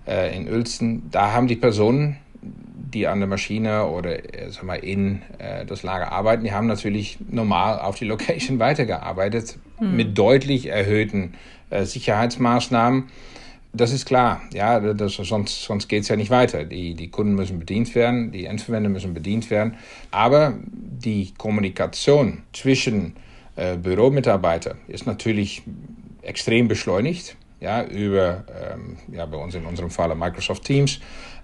äh, 0.05 0.37
in 0.37 0.47
Uelzen. 0.47 1.09
Da 1.09 1.33
haben 1.33 1.47
die 1.47 1.55
Personen 1.55 2.17
die 2.43 3.07
an 3.07 3.17
der 3.19 3.27
Maschine 3.27 3.87
oder 3.87 4.11
äh, 4.11 4.51
sag 4.51 4.63
mal, 4.63 4.75
in 4.75 5.23
äh, 5.39 5.65
das 5.65 5.81
Lager 5.81 6.11
arbeiten, 6.11 6.43
die 6.43 6.51
haben 6.51 6.67
natürlich 6.67 7.17
normal 7.27 7.79
auf 7.79 7.95
die 7.95 8.05
Location 8.05 8.59
weitergearbeitet 8.59 9.57
mhm. 9.79 9.95
mit 9.95 10.17
deutlich 10.17 10.67
erhöhten 10.67 11.33
äh, 11.69 11.85
Sicherheitsmaßnahmen. 11.85 13.09
Das 13.73 13.91
ist 13.91 14.05
klar, 14.05 14.41
ja, 14.53 14.79
das, 14.93 15.13
sonst, 15.15 15.63
sonst 15.63 15.87
geht 15.87 16.03
es 16.03 16.07
ja 16.07 16.15
nicht 16.15 16.31
weiter. 16.31 16.63
Die, 16.63 16.95
die 16.95 17.09
Kunden 17.09 17.35
müssen 17.35 17.59
bedient 17.59 17.93
werden, 17.95 18.31
die 18.31 18.45
Endverwender 18.45 18.89
müssen 18.89 19.13
bedient 19.13 19.51
werden. 19.51 19.75
Aber 20.09 20.53
die 20.65 21.33
Kommunikation 21.37 22.43
zwischen 22.53 23.15
äh, 23.55 23.77
Büromitarbeitern 23.77 24.77
ist 24.87 25.05
natürlich 25.05 25.63
extrem 26.21 26.67
beschleunigt, 26.67 27.35
ja, 27.59 27.83
über, 27.83 28.45
ähm, 28.71 28.97
ja, 29.11 29.25
bei 29.25 29.37
uns 29.37 29.55
in 29.55 29.65
unserem 29.65 29.89
Fall 29.89 30.13
Microsoft 30.15 30.63
Teams 30.63 30.99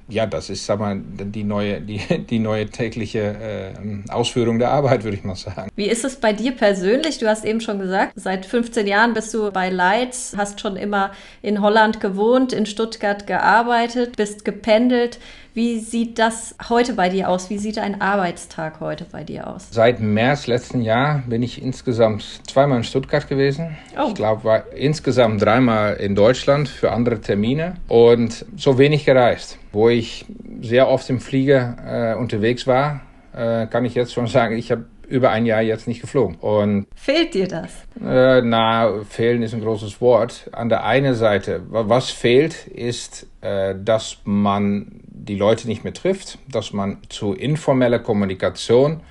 ja, 0.07 0.25
das 0.25 0.50
ist 0.50 0.65
sag 0.65 0.79
mal, 0.79 1.00
die, 1.00 1.43
neue, 1.43 1.81
die, 1.81 2.00
die 2.29 2.39
neue 2.39 2.67
tägliche 2.67 3.19
äh, 3.19 4.12
Ausführung 4.12 4.60
der 4.60 4.72
Arbeit, 4.72 5.03
würde 5.03 5.17
ich 5.17 5.24
mal 5.24 5.36
sagen. 5.36 5.69
Wie 5.75 5.88
ist 5.88 6.03
es 6.03 6.17
bei 6.17 6.33
dir 6.33 6.51
persönlich? 6.51 7.19
Du 7.19 7.27
hast 7.27 7.45
eben 7.45 7.62
schon 7.62 7.79
gesagt, 7.79 8.13
seit 8.15 8.45
15 8.45 8.86
Jahren 8.88 9.13
bist 9.13 9.33
du 9.33 9.51
bei 9.51 9.69
Leitz, 9.69 10.33
hast 10.36 10.60
schon 10.60 10.75
immer 10.75 11.12
in 11.41 11.62
Holland 11.62 12.00
gewohnt, 12.00 12.53
in 12.53 12.65
Stuttgart 12.65 13.27
gearbeitet, 13.27 14.17
bist 14.17 14.45
gependelt. 14.45 15.19
Wie 15.55 15.77
sieht 15.77 16.17
das 16.17 16.55
heute 16.67 16.93
bei 16.93 17.10
dir 17.10 17.29
aus? 17.29 17.51
Wie 17.51 17.60
sieht 17.60 17.77
ein 17.77 18.01
Arbeitstag 18.01 18.79
heute 18.79 19.05
bei 19.12 19.24
dir 19.24 19.45
aus? 19.45 19.67
Seit 19.69 20.00
März 20.00 20.48
letzten 20.48 20.81
Jahr 20.81 21.22
bin 21.27 21.43
ich 21.43 21.62
insgesamt 21.62 22.41
zweimal 22.48 22.79
in 22.79 22.83
Stuttgart 22.83 23.29
gewesen. 23.29 23.77
Oh. 23.95 24.07
Ich 24.07 24.15
glaube, 24.15 24.43
war 24.45 24.72
insgesamt 24.74 25.43
dreimal 25.43 25.93
in 25.98 26.15
Deutschland 26.15 26.69
für 26.69 26.91
andere 26.91 27.22
Termine 27.22 27.75
und 27.88 28.48
so 28.57 28.79
wenig 28.79 29.05
gereist. 29.05 29.60
Wo 29.72 29.89
ich 29.89 30.25
sehr 30.62 30.88
oft 30.88 31.07
im 31.12 31.19
Flieger 31.19 32.15
äh, 32.15 32.19
unterwegs 32.19 32.65
war, 32.65 33.01
äh, 33.36 33.67
kann 33.67 33.86
ich 33.86 33.93
jetzt 33.93 34.12
schon 34.12 34.25
sagen, 34.25 34.57
ich 34.57 34.72
habe 34.72 34.86
über 35.07 35.29
ein 35.29 35.45
Jahr 35.45 35.62
jetzt 35.62 35.88
nicht 35.88 36.01
geflogen. 36.01 36.36
Und 36.36 36.88
fehlt 36.95 37.36
dir 37.36 37.48
das? 37.48 37.72
Äh, 38.03 38.41
na, 38.41 39.03
fehlen 39.07 39.43
ist 39.43 39.53
ein 39.53 39.62
großes 39.62 40.01
Wort. 40.01 40.50
An 40.51 40.69
der 40.69 40.83
einen 40.83 41.13
Seite, 41.13 41.62
was 41.69 42.10
fehlt, 42.10 42.65
ist, 42.65 43.27
äh, 43.41 43.75
dass 43.77 44.17
man 44.24 45.02
die 45.13 45.36
Leute 45.36 45.67
nicht 45.67 45.84
mehr 45.84 45.93
trifft, 45.93 46.39
dass 46.50 46.74
man 46.74 46.98
zu 47.10 47.34
informeller 47.34 48.00
Kommunikation 48.00 49.01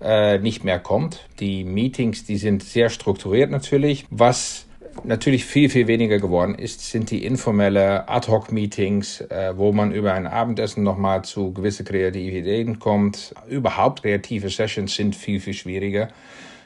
äh, 0.00 0.38
nicht 0.38 0.62
mehr 0.62 0.78
kommt. 0.78 1.26
Die 1.40 1.64
Meetings, 1.64 2.24
die 2.24 2.36
sind 2.36 2.62
sehr 2.62 2.90
strukturiert 2.90 3.50
natürlich. 3.50 4.06
Was 4.10 4.66
natürlich 5.04 5.44
viel, 5.44 5.70
viel 5.70 5.86
weniger 5.86 6.18
geworden 6.18 6.54
ist, 6.54 6.90
sind 6.90 7.10
die 7.10 7.24
informelle 7.24 8.08
Ad-Hoc-Meetings, 8.08 9.22
äh, 9.22 9.54
wo 9.56 9.72
man 9.72 9.92
über 9.92 10.12
ein 10.12 10.26
Abendessen 10.26 10.82
nochmal 10.82 11.24
zu 11.24 11.52
gewisse 11.52 11.84
kreative 11.84 12.38
Ideen 12.38 12.78
kommt. 12.78 13.34
Überhaupt 13.48 14.02
kreative 14.02 14.50
Sessions 14.50 14.94
sind 14.94 15.16
viel, 15.16 15.40
viel 15.40 15.54
schwieriger. 15.54 16.08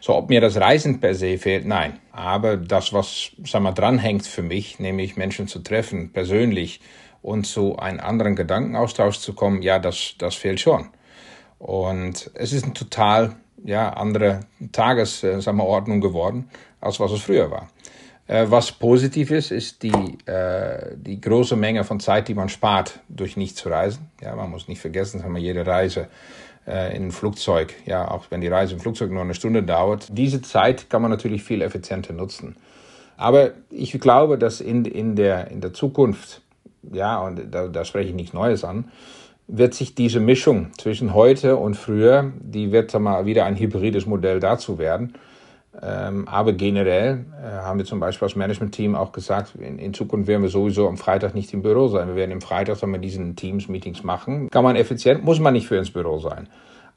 So, 0.00 0.16
ob 0.16 0.30
mir 0.30 0.40
das 0.40 0.56
Reisen 0.56 0.98
per 0.98 1.14
se 1.14 1.38
fehlt, 1.38 1.64
nein. 1.64 2.00
Aber 2.10 2.56
das, 2.56 2.92
was, 2.92 3.30
sag 3.44 3.62
mal, 3.62 3.72
dranhängt 3.72 4.26
für 4.26 4.42
mich, 4.42 4.80
nämlich 4.80 5.16
Menschen 5.16 5.46
zu 5.46 5.60
treffen, 5.60 6.10
persönlich, 6.12 6.80
und 7.22 7.46
zu 7.46 7.76
einem 7.76 8.00
anderen 8.00 8.36
Gedankenaustausch 8.36 9.18
zu 9.18 9.32
kommen, 9.34 9.62
ja, 9.62 9.78
das, 9.78 10.14
das 10.18 10.34
fehlt 10.34 10.60
schon. 10.60 10.88
Und 11.58 12.30
es 12.34 12.52
ist 12.52 12.64
eine 12.64 12.74
total 12.74 13.36
ja, 13.64 13.90
andere 13.90 14.40
Tagesordnung 14.72 16.00
geworden, 16.00 16.50
als 16.80 16.98
was 16.98 17.12
es 17.12 17.22
früher 17.22 17.50
war. 17.50 17.68
Äh, 18.26 18.46
was 18.48 18.72
positiv 18.72 19.30
ist, 19.30 19.50
ist 19.50 19.82
die, 19.82 20.18
äh, 20.26 20.96
die 20.96 21.20
große 21.20 21.56
Menge 21.56 21.84
von 21.84 22.00
Zeit, 22.00 22.28
die 22.28 22.34
man 22.34 22.48
spart, 22.48 23.00
durch 23.08 23.36
nicht 23.36 23.56
zu 23.56 23.68
reisen. 23.68 24.10
Ja, 24.20 24.34
man 24.34 24.50
muss 24.50 24.68
nicht 24.68 24.80
vergessen, 24.80 25.22
dass 25.22 25.40
jede 25.40 25.66
Reise 25.66 26.08
äh, 26.66 26.96
in 26.96 27.06
ein 27.06 27.12
Flugzeug, 27.12 27.74
ja, 27.86 28.10
auch 28.10 28.26
wenn 28.30 28.40
die 28.40 28.48
Reise 28.48 28.74
im 28.74 28.80
Flugzeug 28.80 29.10
nur 29.10 29.22
eine 29.22 29.34
Stunde 29.34 29.62
dauert, 29.62 30.08
diese 30.10 30.42
Zeit 30.42 30.90
kann 30.90 31.02
man 31.02 31.10
natürlich 31.10 31.42
viel 31.42 31.62
effizienter 31.62 32.12
nutzen. 32.12 32.56
Aber 33.16 33.50
ich 33.70 33.92
glaube, 34.00 34.38
dass 34.38 34.60
in, 34.60 34.84
in, 34.84 35.14
der, 35.14 35.50
in 35.50 35.60
der 35.60 35.72
Zukunft 35.72 36.42
ja, 36.90 37.20
und 37.20 37.40
da, 37.50 37.68
da 37.68 37.84
spreche 37.84 38.08
ich 38.08 38.14
nichts 38.14 38.32
Neues 38.32 38.64
an, 38.64 38.86
wird 39.48 39.74
sich 39.74 39.94
diese 39.94 40.20
Mischung 40.20 40.72
zwischen 40.78 41.14
heute 41.14 41.56
und 41.56 41.74
früher, 41.76 42.32
die 42.40 42.72
wird 42.72 42.98
mal 42.98 43.26
wieder 43.26 43.44
ein 43.44 43.58
hybrides 43.58 44.06
Modell 44.06 44.40
dazu 44.40 44.78
werden. 44.78 45.14
Ähm, 45.80 46.28
aber 46.28 46.52
generell 46.52 47.24
äh, 47.42 47.46
haben 47.46 47.78
wir 47.78 47.86
zum 47.86 47.98
Beispiel 47.98 48.26
als 48.26 48.36
Management-Team 48.36 48.94
auch 48.94 49.10
gesagt, 49.10 49.54
in, 49.54 49.78
in, 49.78 49.94
Zukunft 49.94 50.28
werden 50.28 50.42
wir 50.42 50.50
sowieso 50.50 50.86
am 50.86 50.98
Freitag 50.98 51.34
nicht 51.34 51.52
im 51.54 51.62
Büro 51.62 51.88
sein. 51.88 52.08
Wir 52.08 52.16
werden 52.16 52.30
im 52.30 52.42
Freitag, 52.42 52.82
wenn 52.82 52.90
wir 52.90 52.98
diesen 52.98 53.36
Teams-Meetings 53.36 54.02
machen, 54.02 54.50
kann 54.50 54.64
man 54.64 54.76
effizient, 54.76 55.24
muss 55.24 55.40
man 55.40 55.54
nicht 55.54 55.66
für 55.66 55.76
ins 55.76 55.90
Büro 55.90 56.18
sein. 56.18 56.48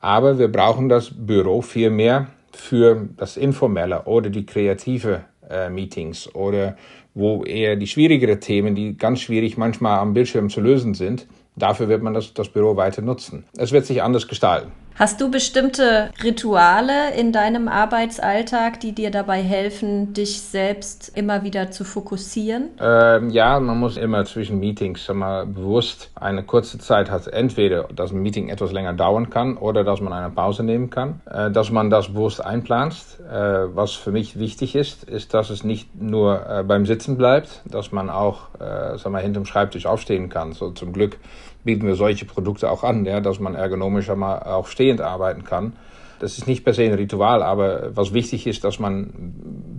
Aber 0.01 0.37
wir 0.37 0.51
brauchen 0.51 0.89
das 0.89 1.09
Büro 1.09 1.61
viel 1.61 1.89
mehr 1.89 2.27
für 2.51 3.07
das 3.15 3.37
Informelle 3.37 4.03
oder 4.03 4.29
die 4.29 4.45
kreative 4.45 5.21
äh, 5.49 5.69
Meetings 5.69 6.33
oder 6.35 6.75
wo 7.15 7.43
eher 7.43 7.75
die 7.77 7.87
schwierigeren 7.87 8.39
Themen, 8.39 8.75
die 8.75 8.95
ganz 8.97 9.21
schwierig 9.21 9.57
manchmal 9.57 9.99
am 9.99 10.13
Bildschirm 10.13 10.49
zu 10.49 10.61
lösen 10.61 10.93
sind, 10.93 11.25
dafür 11.55 11.87
wird 11.87 12.03
man 12.03 12.13
das, 12.13 12.33
das 12.33 12.49
Büro 12.49 12.75
weiter 12.75 13.01
nutzen. 13.01 13.45
Es 13.57 13.71
wird 13.71 13.85
sich 13.85 14.03
anders 14.03 14.27
gestalten. 14.27 14.71
Hast 14.97 15.19
du 15.19 15.29
bestimmte 15.29 16.09
Rituale 16.23 17.13
in 17.17 17.33
deinem 17.33 17.67
Arbeitsalltag, 17.67 18.79
die 18.79 18.93
dir 18.93 19.11
dabei 19.11 19.41
helfen, 19.41 20.13
dich 20.13 20.39
selbst 20.39 21.11
immer 21.17 21.43
wieder 21.43 21.69
zu 21.69 21.83
fokussieren? 21.83 22.69
Ähm, 22.79 23.29
ja, 23.29 23.59
man 23.59 23.77
muss 23.77 23.97
immer 23.97 24.23
zwischen 24.23 24.57
Meetings 24.57 25.09
mal 25.09 25.45
bewusst 25.47 26.11
eine 26.15 26.43
kurze 26.43 26.77
Zeit 26.77 27.11
hat. 27.11 27.27
Entweder, 27.27 27.89
dass 27.93 28.13
ein 28.13 28.21
Meeting 28.21 28.47
etwas 28.47 28.71
länger 28.71 28.93
dauern 28.93 29.29
kann 29.29 29.57
oder 29.57 29.83
dass 29.83 29.99
man 29.99 30.13
eine 30.13 30.29
Pause 30.29 30.63
nehmen 30.63 30.89
kann. 30.89 31.19
Äh, 31.29 31.51
dass 31.51 31.71
man 31.71 31.89
das 31.89 32.13
bewusst 32.13 32.41
einplant. 32.43 32.95
Äh, 33.29 33.75
was 33.75 33.91
für 33.91 34.13
mich 34.13 34.39
wichtig 34.39 34.77
ist, 34.77 35.03
ist, 35.03 35.33
dass 35.33 35.49
es 35.49 35.65
nicht 35.65 35.93
nur 36.01 36.49
äh, 36.49 36.63
beim 36.63 36.85
Sitzen 36.85 37.17
bleibt, 37.17 37.63
dass 37.65 37.91
man 37.91 38.09
auch 38.09 38.55
äh, 38.61 38.97
sag 38.97 39.11
mal, 39.11 39.21
hinterm 39.21 39.45
Schreibtisch 39.45 39.87
aufstehen 39.87 40.29
kann. 40.29 40.53
So 40.53 40.71
zum 40.71 40.93
Glück 40.93 41.17
bieten 41.65 41.85
wir 41.85 41.95
solche 41.95 42.25
Produkte 42.25 42.71
auch 42.71 42.83
an, 42.83 43.05
ja, 43.05 43.19
dass 43.19 43.39
man 43.39 43.55
ergonomischer 43.55 44.15
mal 44.15 44.39
auch 44.39 44.67
stehend 44.67 45.01
arbeiten 45.01 45.43
kann. 45.43 45.73
Das 46.19 46.37
ist 46.37 46.47
nicht 46.47 46.63
per 46.63 46.73
se 46.73 46.83
ein 46.83 46.93
Ritual, 46.93 47.43
aber 47.43 47.95
was 47.95 48.13
wichtig 48.13 48.47
ist, 48.47 48.63
dass 48.63 48.79
man 48.79 49.33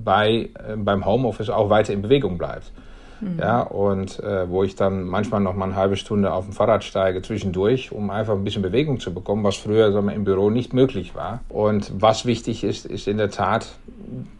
bei, 0.05 0.50
äh, 0.55 0.76
beim 0.76 1.07
Homeoffice 1.07 1.49
auch 1.49 1.71
weiter 1.71 1.95
in 1.95 2.02
Bewegung 2.02 2.37
bleibt. 2.37 2.73
Mhm. 3.21 3.38
Ja, 3.38 3.62
und 3.62 4.21
äh, 4.21 4.49
wo 4.50 4.62
ich 4.62 4.75
dann 4.76 5.05
manchmal 5.05 5.40
noch 5.40 5.55
mal 5.55 5.66
eine 5.66 5.76
halbe 5.76 5.97
Stunde 5.97 6.33
auf 6.33 6.45
dem 6.45 6.52
Fahrrad 6.52 6.85
steige 6.85 7.23
zwischendurch, 7.23 7.93
um 7.93 8.11
einfach 8.11 8.35
ein 8.35 8.45
bisschen 8.45 8.62
Bewegung 8.62 9.00
zu 9.00 9.14
bekommen, 9.14 9.43
was 9.45 9.57
früher 9.57 9.93
sagen 9.93 10.07
wir, 10.07 10.14
im 10.14 10.25
Büro 10.25 10.50
nicht 10.50 10.75
möglich 10.75 11.14
war. 11.14 11.40
Und 11.49 11.90
was 11.99 12.26
wichtig 12.26 12.64
ist, 12.64 12.85
ist 12.85 13.09
in 13.09 13.16
der 13.16 13.31
Tat 13.31 13.69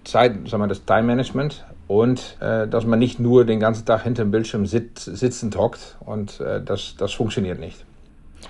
Zeit, 0.05 0.49
sagen 0.49 0.63
wir, 0.63 0.69
das 0.69 0.85
Time 0.85 1.05
Management 1.05 1.65
und 1.89 2.37
äh, 2.41 2.67
dass 2.67 2.85
man 2.85 2.99
nicht 2.99 3.21
nur 3.21 3.45
den 3.45 3.61
ganzen 3.61 3.85
Tag 3.87 4.03
hinter 4.03 4.25
dem 4.25 4.31
Bildschirm 4.31 4.67
sit, 4.67 4.99
sitzend 4.99 5.57
hockt 5.57 5.97
und 6.01 6.41
äh, 6.41 6.61
das, 6.63 6.95
das 6.99 7.13
funktioniert 7.13 7.61
nicht. 7.61 7.85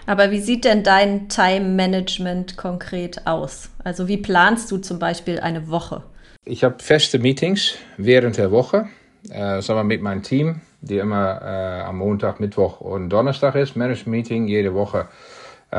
Aber 0.07 0.31
wie 0.31 0.41
sieht 0.41 0.65
denn 0.65 0.83
dein 0.83 1.29
Time-Management 1.29 2.57
konkret 2.57 3.27
aus? 3.27 3.71
Also 3.83 4.09
wie 4.09 4.19
planst 4.19 4.71
du 4.71 4.79
zum 4.79 4.99
Beispiel 4.99 5.41
eine 5.41 5.69
Woche? 5.69 6.03
Ich 6.45 6.63
habe 6.65 6.77
feste 6.79 7.19
Meetings 7.19 7.75
während 7.97 8.37
der 8.37 8.51
Woche, 8.51 8.87
äh, 9.31 9.61
sagen 9.61 9.81
wir 9.81 9.85
mit 9.85 10.03
meinem 10.03 10.23
Team, 10.23 10.61
die 10.81 10.99
immer 10.99 11.41
äh, 11.43 11.83
am 11.83 11.99
Montag, 11.99 12.39
Mittwoch 12.39 12.81
und 12.81 13.11
Donnerstag 13.11 13.57
ist, 13.57 13.77
Management-Meeting 13.77 14.47
jede 14.47 14.75
Woche 14.75 15.09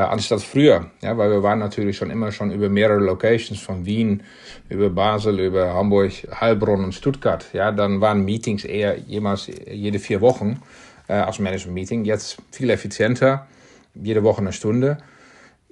anstatt 0.00 0.42
früher. 0.42 0.90
Ja, 1.02 1.16
weil 1.18 1.30
wir 1.30 1.42
waren 1.42 1.58
natürlich 1.58 1.96
schon 1.96 2.10
immer 2.10 2.30
schon 2.30 2.50
über 2.52 2.68
mehrere 2.68 3.00
Locations 3.00 3.60
von 3.60 3.84
Wien, 3.84 4.22
über 4.68 4.90
Basel, 4.90 5.40
über 5.40 5.74
Hamburg, 5.74 6.12
Heilbronn 6.40 6.84
und 6.84 6.94
Stuttgart. 6.94 7.46
Ja, 7.52 7.72
dann 7.72 8.00
waren 8.00 8.24
Meetings 8.24 8.64
eher 8.64 8.98
jemals 8.98 9.46
jede 9.46 9.98
vier 9.98 10.20
Wochen 10.20 10.62
äh, 11.08 11.14
als 11.14 11.38
Management-Meeting. 11.38 12.04
Jetzt 12.04 12.38
viel 12.52 12.70
effizienter, 12.70 13.46
jede 13.94 14.22
Woche 14.22 14.40
eine 14.40 14.52
Stunde. 14.52 14.98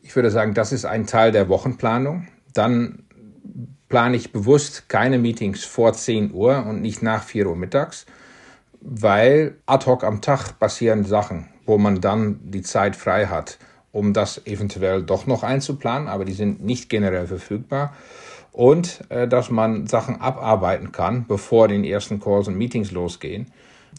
Ich 0.03 0.17
würde 0.17 0.31
sagen, 0.31 0.55
das 0.55 0.73
ist 0.73 0.85
ein 0.85 1.07
Teil 1.07 1.33
der 1.33 1.49
Wochenplanung. 1.49 2.27
Dann 2.53 3.05
plane 3.89 4.17
ich 4.17 4.33
bewusst 4.33 4.89
keine 4.89 5.19
Meetings 5.19 5.65
vor 5.65 5.93
10 5.93 6.33
Uhr 6.33 6.65
und 6.67 6.81
nicht 6.81 7.03
nach 7.03 7.23
4 7.23 7.47
Uhr 7.47 7.57
mittags, 7.57 8.07
weil 8.81 9.57
ad 9.67 9.87
hoc 9.87 10.05
am 10.05 10.21
Tag 10.21 10.59
passieren 10.59 11.05
Sachen, 11.05 11.49
wo 11.65 11.79
man 11.79 12.01
dann 12.01 12.41
die 12.43 12.63
Zeit 12.63 12.97
frei 12.97 13.27
hat 13.27 13.59
um 13.97 14.13
das 14.13 14.47
eventuell 14.47 15.03
doch 15.03 15.27
noch 15.27 15.43
einzuplanen, 15.43 16.07
aber 16.07 16.27
die 16.27 16.35
sind 16.35 16.63
nicht 16.63 16.91
generell 16.91 17.27
verfügbar. 17.27 17.95
Und 18.53 19.01
äh, 19.09 19.27
dass 19.27 19.51
man 19.51 19.87
Sachen 19.87 20.21
abarbeiten 20.21 20.93
kann, 20.93 21.25
bevor 21.27 21.69
den 21.69 21.83
ersten 21.83 22.21
Calls 22.21 22.47
und 22.47 22.59
Meetings 22.59 22.91
losgehen, 22.91 23.47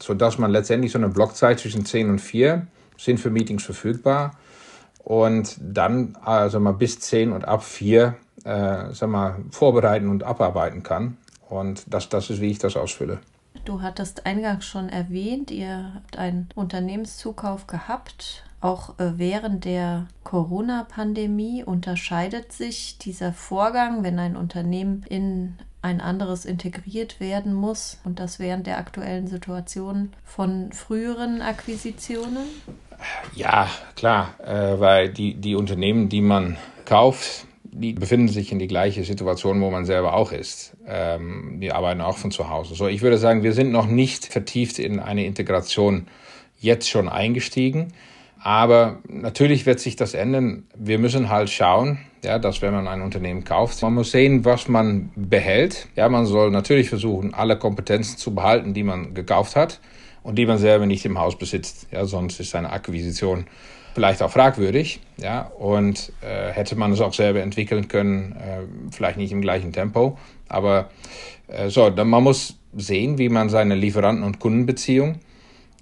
sodass 0.02 0.38
man 0.38 0.52
letztendlich 0.52 0.92
so 0.92 1.00
eine 1.00 1.10
Blockzeit 1.10 1.60
zwischen 1.60 1.84
10 1.84 2.12
und 2.12 2.20
4 2.20 2.68
sind 2.98 3.20
für 3.20 3.32
Meetings 3.32 3.64
verfügbar 3.64 4.36
und 5.04 5.58
dann 5.60 6.16
also 6.24 6.60
mal 6.60 6.74
bis 6.74 7.00
10 7.00 7.32
und 7.32 7.46
ab 7.46 7.64
4 7.64 8.16
äh, 8.46 9.08
mal, 9.08 9.36
vorbereiten 9.50 10.10
und 10.10 10.24
abarbeiten 10.24 10.84
kann. 10.84 11.18
Und 11.50 11.86
das, 11.92 12.10
das 12.10 12.30
ist, 12.30 12.40
wie 12.42 12.52
ich 12.52 12.60
das 12.60 12.76
ausfülle. 12.76 13.20
Du 13.66 13.82
hattest 13.82 14.26
eingangs 14.28 14.66
schon 14.66 14.90
erwähnt, 14.90 15.50
ihr 15.50 15.92
habt 15.96 16.18
einen 16.18 16.50
Unternehmenszukauf 16.56 17.66
gehabt 17.68 18.44
auch 18.60 18.98
äh, 19.00 19.18
während 19.18 19.66
der 19.66 20.08
Corona-Pandemie 20.24 21.64
unterscheidet 21.64 22.52
sich 22.52 22.98
dieser 22.98 23.34
Vorgang, 23.34 24.04
wenn 24.04 24.20
ein 24.20 24.36
Unternehmen 24.36 25.06
in 25.08 25.58
ein 25.82 26.02
anderes 26.02 26.46
integriert 26.46 27.20
werden 27.20 27.54
muss 27.54 28.00
und 28.04 28.20
das 28.20 28.40
während 28.40 28.68
der 28.68 28.78
aktuellen 28.78 29.28
Situation 29.28 30.12
von 30.24 30.72
früheren 30.72 31.42
Akquisitionen? 31.42 32.48
Ja, 33.36 33.70
klar, 33.96 34.34
äh, 34.44 34.80
weil 34.80 35.10
die, 35.10 35.36
die 35.36 35.56
Unternehmen, 35.56 36.10
die 36.10 36.22
man 36.22 36.58
kauft, 36.86 37.46
die 37.64 37.94
befinden 37.94 38.28
sich 38.28 38.52
in 38.52 38.60
die 38.60 38.68
gleiche 38.68 39.04
Situation, 39.04 39.62
wo 39.62 39.70
man 39.70 39.86
selber 39.86 40.14
auch 40.14 40.32
ist. 40.32 40.76
Ähm, 40.88 41.60
die 41.62 41.72
arbeiten 41.72 42.02
auch 42.02 42.18
von 42.18 42.32
zu 42.32 42.50
Hause. 42.50 42.74
So, 42.74 42.88
ich 42.88 43.02
würde 43.02 43.18
sagen, 43.18 43.44
wir 43.44 43.54
sind 43.54 43.72
noch 43.72 43.86
nicht 43.86 44.26
vertieft 44.26 44.80
in 44.80 45.00
eine 45.00 45.26
Integration 45.26 46.08
jetzt 46.60 46.90
schon 46.90 47.08
eingestiegen. 47.08 47.94
Aber 48.48 49.00
natürlich 49.10 49.66
wird 49.66 49.82
sich 49.82 49.98
das 49.98 50.14
ändern. 50.14 50.68
Wir 50.74 51.00
müssen 51.00 51.28
halt 51.28 51.50
schauen, 51.50 52.00
ja, 52.24 52.40
dass 52.40 52.62
wenn 52.62 52.74
man 52.74 52.88
ein 52.88 53.02
Unternehmen 53.02 53.44
kauft, 53.44 53.82
man 53.82 53.94
muss 53.94 54.12
sehen, 54.12 54.46
was 54.46 54.70
man 54.70 55.10
behält. 55.18 55.90
Ja, 55.98 56.08
man 56.08 56.26
soll 56.26 56.50
natürlich 56.50 56.88
versuchen, 56.88 57.34
alle 57.34 57.58
Kompetenzen 57.60 58.18
zu 58.18 58.34
behalten, 58.34 58.74
die 58.74 58.84
man 58.84 59.14
gekauft 59.14 59.58
hat 59.58 59.82
und 60.24 60.38
die 60.38 60.46
man 60.46 60.60
selber 60.60 60.86
nicht 60.86 61.04
im 61.04 61.20
Haus 61.20 61.38
besitzt. 61.38 61.88
Ja, 61.92 62.06
sonst 62.06 62.40
ist 62.40 62.56
eine 62.56 62.70
Akquisition 62.70 63.48
vielleicht 63.94 64.24
auch 64.24 64.32
fragwürdig. 64.32 65.02
Ja, 65.18 65.42
und 65.42 66.14
äh, 66.22 66.54
hätte 66.54 66.78
man 66.78 66.94
es 66.94 67.02
auch 67.02 67.14
selber 67.14 67.42
entwickeln 67.42 67.90
können, 67.90 68.32
äh, 68.32 68.62
vielleicht 68.92 69.18
nicht 69.18 69.34
im 69.34 69.42
gleichen 69.42 69.74
Tempo. 69.74 70.18
Aber 70.48 70.90
äh, 71.50 71.68
so, 71.68 71.90
dann 71.90 72.08
man 72.08 72.24
muss 72.24 72.58
sehen, 72.78 73.18
wie 73.18 73.28
man 73.28 73.50
seine 73.50 73.76
Lieferanten- 73.76 74.24
und 74.24 74.40
Kundenbeziehung 74.40 75.20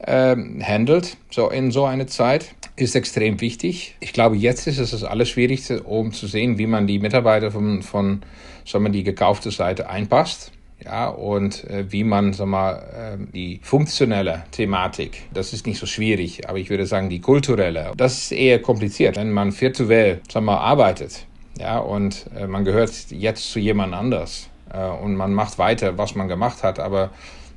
ähm, 0.06 0.62
handelt, 0.66 1.18
so 1.32 1.50
in 1.50 1.72
so 1.72 1.86
einer 1.86 2.08
Zeit, 2.08 2.54
ist 2.76 2.96
extrem 2.96 3.40
wichtig. 3.42 3.96
Ich 4.00 4.14
glaube, 4.14 4.36
jetzt 4.36 4.68
ist 4.68 4.80
es 4.80 4.92
das 4.92 5.04
Allerschwierigste, 5.04 5.84
um 5.84 6.12
zu 6.12 6.28
sehen, 6.28 6.58
wie 6.58 6.68
man 6.68 6.88
die 6.88 7.00
Mitarbeiter 7.00 7.52
von, 7.52 7.82
von 7.82 8.22
sagen 8.66 8.86
wir, 8.86 8.92
die 8.92 9.04
gekaufte 9.04 9.52
Seite 9.52 9.90
einpasst. 9.90 10.52
Ja, 10.84 11.08
und 11.08 11.64
äh, 11.70 11.90
wie 11.90 12.04
man 12.04 12.34
sag 12.34 12.48
mal, 12.48 12.74
äh, 12.74 13.32
die 13.34 13.60
funktionelle 13.64 14.44
Thematik, 14.52 15.24
das 15.34 15.54
ist 15.54 15.66
nicht 15.66 15.80
so 15.80 15.86
schwierig, 15.86 16.50
aber 16.50 16.60
ich 16.60 16.70
würde 16.70 16.86
sagen, 16.86 17.10
die 17.10 17.22
kulturelle, 17.22 17.94
das 17.96 18.18
ist 18.18 18.32
eher 18.34 18.62
kompliziert, 18.62 19.16
wenn 19.16 19.32
man 19.32 19.58
virtuell 19.60 20.20
sag 20.30 20.44
mal, 20.44 20.58
arbeitet. 20.58 21.26
Ja, 21.58 21.80
und 21.80 22.26
äh, 22.38 22.46
man 22.46 22.66
gehört 22.66 22.92
jetzt 23.10 23.50
zu 23.52 23.60
jemand 23.60 23.94
anders 23.94 24.50
äh, 24.72 24.86
und 24.86 25.16
man 25.16 25.34
macht 25.34 25.58
weiter, 25.58 25.98
was 25.98 26.14
man 26.14 26.28
gemacht 26.28 26.62
hat, 26.62 26.80
aber 26.80 27.12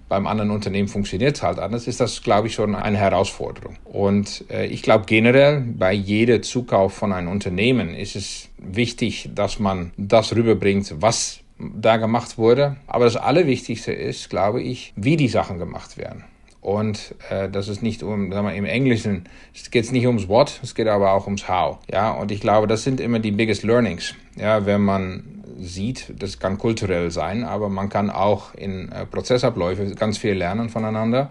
beim 0.08 0.26
anderen 0.26 0.50
Unternehmen 0.50 0.88
funktioniert 0.88 1.36
es 1.36 1.42
halt 1.42 1.58
anders, 1.58 1.86
ist 1.86 2.00
das, 2.00 2.22
glaube 2.22 2.48
ich, 2.48 2.54
schon 2.54 2.74
eine 2.74 2.96
Herausforderung. 2.96 3.76
Und 3.84 4.44
äh, 4.50 4.66
ich 4.66 4.82
glaube 4.82 5.04
generell, 5.06 5.60
bei 5.60 5.92
jedem 5.92 6.42
Zukauf 6.42 6.94
von 6.94 7.12
einem 7.12 7.28
Unternehmen 7.28 7.94
ist 7.94 8.16
es 8.16 8.48
wichtig, 8.58 9.30
dass 9.34 9.58
man 9.58 9.92
das 9.96 10.34
rüberbringt, 10.34 10.94
was 11.00 11.40
da 11.58 11.96
gemacht 11.96 12.38
wurde. 12.38 12.76
Aber 12.86 13.04
das 13.04 13.16
Allerwichtigste 13.16 13.92
ist, 13.92 14.30
glaube 14.30 14.62
ich, 14.62 14.92
wie 14.96 15.16
die 15.16 15.28
Sachen 15.28 15.58
gemacht 15.58 15.96
werden. 15.98 16.24
Und 16.60 17.14
äh, 17.30 17.48
das 17.48 17.68
ist 17.68 17.82
nicht 17.82 18.02
um, 18.02 18.32
sagen 18.32 18.46
wir, 18.46 18.54
im 18.54 18.64
Englischen, 18.64 19.24
es 19.54 19.70
geht 19.70 19.90
nicht 19.92 20.06
ums 20.06 20.28
What, 20.28 20.60
es 20.62 20.74
geht 20.74 20.88
aber 20.88 21.12
auch 21.12 21.26
ums 21.26 21.48
How. 21.48 21.78
Ja, 21.90 22.10
und 22.10 22.32
ich 22.32 22.40
glaube, 22.40 22.66
das 22.66 22.82
sind 22.82 23.00
immer 23.00 23.20
die 23.20 23.30
biggest 23.30 23.62
learnings. 23.62 24.14
Ja, 24.36 24.66
wenn 24.66 24.82
man 24.82 25.38
sieht. 25.60 26.12
Das 26.18 26.38
kann 26.38 26.58
kulturell 26.58 27.10
sein, 27.10 27.44
aber 27.44 27.68
man 27.68 27.88
kann 27.88 28.10
auch 28.10 28.54
in 28.54 28.90
äh, 28.92 29.06
Prozessabläufe 29.06 29.94
ganz 29.94 30.18
viel 30.18 30.34
lernen 30.34 30.68
voneinander. 30.68 31.30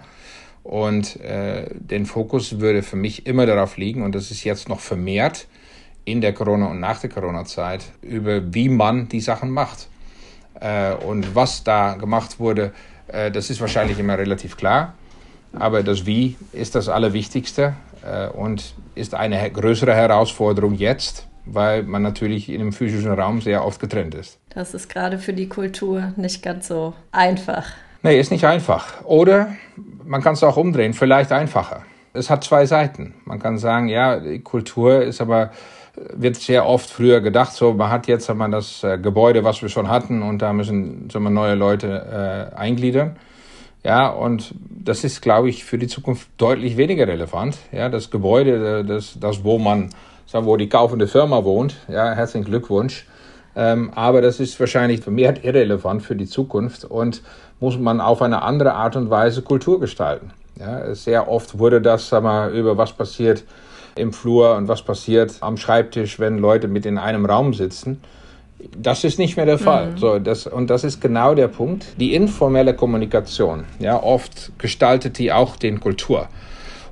Und 0.64 1.20
äh, 1.22 1.70
den 1.74 2.06
Fokus 2.06 2.60
würde 2.60 2.84
für 2.84 2.98
mich 2.98 3.26
immer 3.26 3.46
darauf 3.46 3.78
liegen, 3.78 4.04
und 4.04 4.14
das 4.16 4.32
ist 4.32 4.44
jetzt 4.44 4.68
noch 4.68 4.82
vermehrt 4.82 5.48
in 6.04 6.20
der 6.22 6.34
Corona- 6.34 6.68
und 6.68 6.80
nach 6.80 7.00
der 7.00 7.10
Corona-Zeit, 7.10 7.86
über 8.02 8.54
wie 8.54 8.70
man 8.70 9.08
die 9.08 9.22
Sachen 9.22 9.50
macht. 9.50 9.88
Äh, 10.60 10.94
und 10.94 11.36
was 11.36 11.64
da 11.64 11.96
gemacht 11.96 12.40
wurde, 12.40 12.74
äh, 13.08 13.32
das 13.32 13.50
ist 13.50 13.62
wahrscheinlich 13.62 14.00
immer 14.00 14.18
relativ 14.18 14.58
klar. 14.58 14.96
Aber 15.54 15.84
das 15.84 16.06
Wie 16.06 16.36
ist 16.52 16.76
das 16.76 16.90
Allerwichtigste 16.90 17.74
äh, 18.06 18.28
und 18.30 18.74
ist 18.96 19.14
eine 19.14 19.50
größere 19.50 19.94
Herausforderung 19.94 20.74
jetzt, 20.74 21.28
weil 21.46 21.84
man 21.84 22.02
natürlich 22.02 22.50
in 22.50 22.60
dem 22.60 22.74
physischen 22.74 23.12
Raum 23.12 23.42
sehr 23.42 23.66
oft 23.66 23.80
getrennt 23.80 24.16
ist. 24.16 24.40
Das 24.50 24.74
ist 24.74 24.90
gerade 24.90 25.18
für 25.20 25.34
die 25.34 25.48
Kultur 25.48 26.14
nicht 26.16 26.44
ganz 26.44 26.68
so 26.68 26.94
einfach. 27.12 27.66
Nee, 28.04 28.20
ist 28.20 28.32
nicht 28.32 28.46
einfach. 28.46 29.04
Oder 29.04 29.56
man 30.04 30.22
kann 30.22 30.34
es 30.34 30.44
auch 30.44 30.58
umdrehen, 30.58 30.94
vielleicht 30.94 31.32
einfacher. 31.32 31.84
Es 32.14 32.30
hat 32.30 32.44
zwei 32.44 32.66
Seiten. 32.66 33.16
Man 33.26 33.40
kann 33.40 33.58
sagen, 33.58 33.90
ja, 33.90 34.20
die 34.20 34.40
Kultur 34.40 35.04
ist 35.04 35.22
aber 35.22 35.52
wird 36.14 36.36
sehr 36.36 36.66
oft 36.66 36.90
früher 36.90 37.22
gedacht, 37.22 37.54
so 37.54 37.74
man 37.74 37.90
hat 37.90 38.08
jetzt 38.08 38.34
man 38.34 38.52
das 38.52 38.84
äh, 38.84 38.98
Gebäude, 38.98 39.44
was 39.44 39.62
wir 39.62 39.70
schon 39.70 39.90
hatten, 39.90 40.22
und 40.22 40.42
da 40.42 40.54
müssen 40.54 41.10
so 41.12 41.20
man 41.20 41.34
neue 41.34 41.56
Leute 41.56 42.52
äh, 42.54 42.56
eingliedern. 42.56 43.16
Ja, 43.88 44.10
und 44.10 44.54
das 44.70 45.06
ist, 45.06 45.22
glaube 45.22 45.48
ich, 45.48 45.64
für 45.64 45.78
die 45.78 45.88
Zukunft 45.88 46.28
deutlich 46.38 46.76
weniger 46.76 47.08
relevant. 47.08 47.58
Ja, 47.72 47.88
das 47.88 48.12
Gebäude, 48.12 48.84
das, 48.84 49.18
das 49.18 49.46
wo 49.46 49.58
man 49.58 49.92
wo 50.34 50.58
die 50.58 50.68
kaufende 50.68 51.08
Firma 51.08 51.46
wohnt. 51.46 51.78
Ja, 51.88 52.12
herzlichen 52.12 52.44
Glückwunsch. 52.44 53.08
Ähm, 53.56 53.92
aber 53.96 54.22
das 54.22 54.42
ist 54.42 54.60
wahrscheinlich 54.60 55.00
vermehrt 55.00 55.46
irrelevant 55.46 56.04
für 56.04 56.18
die 56.18 56.26
Zukunft 56.26 56.84
und 56.84 57.22
muss 57.62 57.80
man 57.80 58.02
auf 58.02 58.22
eine 58.22 58.42
andere 58.42 58.74
Art 58.74 58.98
und 58.98 59.10
Weise 59.10 59.42
Kultur 59.42 59.80
gestalten. 59.80 60.32
Ja, 60.60 60.94
sehr 60.94 61.30
oft 61.30 61.58
wurde 61.58 61.82
das 61.82 62.10
sag 62.10 62.24
mal, 62.24 62.52
über 62.52 62.78
was 62.78 62.92
passiert 62.92 63.46
im 63.96 64.12
Flur 64.12 64.58
und 64.58 64.68
was 64.68 64.82
passiert 64.82 65.38
am 65.40 65.56
Schreibtisch, 65.56 66.20
wenn 66.20 66.40
Leute 66.40 66.68
mit 66.68 66.86
in 66.86 66.98
einem 66.98 67.26
Raum 67.26 67.54
sitzen. 67.54 68.02
Das 68.76 69.04
ist 69.04 69.20
nicht 69.20 69.38
mehr 69.38 69.46
der 69.46 69.60
Fall. 69.60 69.92
Mhm. 69.92 69.98
So, 69.98 70.20
das, 70.20 70.48
und 70.48 70.70
das 70.70 70.84
ist 70.84 71.00
genau 71.00 71.36
der 71.36 71.48
Punkt. 71.48 71.86
Die 72.00 72.16
informelle 72.16 72.74
Kommunikation, 72.74 73.66
ja, 73.80 74.02
oft 74.02 74.52
gestaltet 74.58 75.18
die 75.20 75.32
auch 75.32 75.56
den 75.56 75.80
Kultur. 75.80 76.28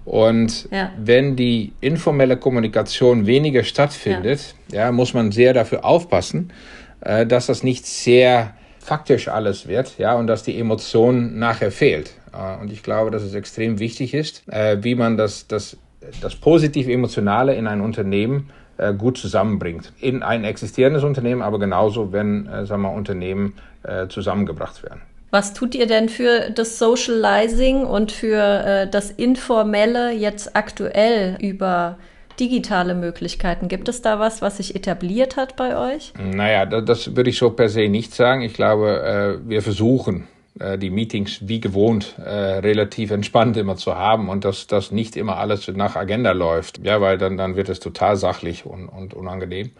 Und 0.05 0.69
ja. 0.71 0.91
wenn 0.97 1.35
die 1.35 1.73
informelle 1.81 2.37
Kommunikation 2.37 3.25
weniger 3.25 3.63
stattfindet, 3.63 4.53
ja. 4.71 4.85
ja. 4.85 4.91
muss 4.91 5.15
man 5.15 5.31
sehr 5.31 5.53
dafür 5.53 5.83
aufpassen, 5.83 6.53
äh, 7.01 7.25
dass 7.25 7.47
das 7.47 7.63
nicht 7.63 7.87
sehr 7.87 8.53
faktisch 8.79 9.27
alles 9.27 9.67
wird, 9.67 9.97
ja, 9.97 10.13
und 10.13 10.27
dass 10.27 10.43
die 10.43 10.59
Emotion 10.59 11.39
nachher 11.39 11.71
fehlt. 11.71 12.11
Äh, 12.31 12.61
und 12.61 12.71
ich 12.71 12.83
glaube, 12.83 13.09
dass 13.09 13.23
es 13.23 13.33
extrem 13.33 13.79
wichtig 13.79 14.13
ist, 14.13 14.43
äh, 14.47 14.77
wie 14.81 14.93
man 14.93 15.17
das, 15.17 15.47
das, 15.47 15.77
das 16.21 16.35
positiv-emotionale 16.35 17.55
in 17.55 17.65
ein 17.65 17.81
Unternehmen 17.81 18.51
gut 18.97 19.17
zusammenbringt. 19.17 19.93
In 19.99 20.23
ein 20.23 20.43
existierendes 20.43 21.03
Unternehmen, 21.03 21.41
aber 21.41 21.59
genauso, 21.59 22.11
wenn 22.11 22.47
äh, 22.47 22.65
sagen 22.65 22.81
wir, 22.81 22.91
Unternehmen 22.91 23.53
äh, 23.83 24.07
zusammengebracht 24.07 24.83
werden. 24.83 25.01
Was 25.31 25.53
tut 25.53 25.75
ihr 25.75 25.87
denn 25.87 26.07
für 26.07 26.49
das 26.49 26.79
Socializing 26.79 27.83
und 27.83 28.11
für 28.11 28.41
äh, 28.41 28.89
das 28.89 29.11
Informelle 29.11 30.11
jetzt 30.11 30.55
aktuell 30.55 31.37
über 31.41 31.97
digitale 32.39 32.95
Möglichkeiten? 32.95 33.67
Gibt 33.67 33.89
es 33.89 34.01
da 34.01 34.19
was, 34.19 34.41
was 34.41 34.57
sich 34.57 34.75
etabliert 34.75 35.35
hat 35.35 35.55
bei 35.55 35.93
euch? 35.93 36.13
Naja, 36.17 36.65
das, 36.65 36.85
das 36.85 37.15
würde 37.15 37.29
ich 37.29 37.37
so 37.37 37.49
per 37.49 37.69
se 37.69 37.89
nicht 37.89 38.13
sagen. 38.13 38.43
Ich 38.43 38.53
glaube, 38.53 39.41
äh, 39.43 39.49
wir 39.49 39.61
versuchen 39.61 40.21
äh, 40.21 40.34
die 40.77 40.89
Meetings 40.89 41.39
wie 41.41 41.59
gewohnt 41.59 42.15
äh, 42.17 42.29
relativ 42.29 43.11
entspannt 43.11 43.57
immer 43.57 43.75
zu 43.75 43.95
haben 43.95 44.29
und 44.29 44.45
dass 44.45 44.67
das 44.67 44.91
nicht 44.91 45.17
immer 45.17 45.37
alles 45.37 45.67
nach 45.67 45.95
Agenda 45.95 46.31
läuft. 46.31 46.79
Ja, 46.83 47.01
weil 47.01 47.17
dann, 47.17 47.35
dann 47.37 47.55
wird 47.55 47.69
es 47.69 47.79
total 47.79 48.15
sachlich 48.15 48.65
und, 48.65 48.87
und 48.87 49.13
unangenehm. 49.13 49.71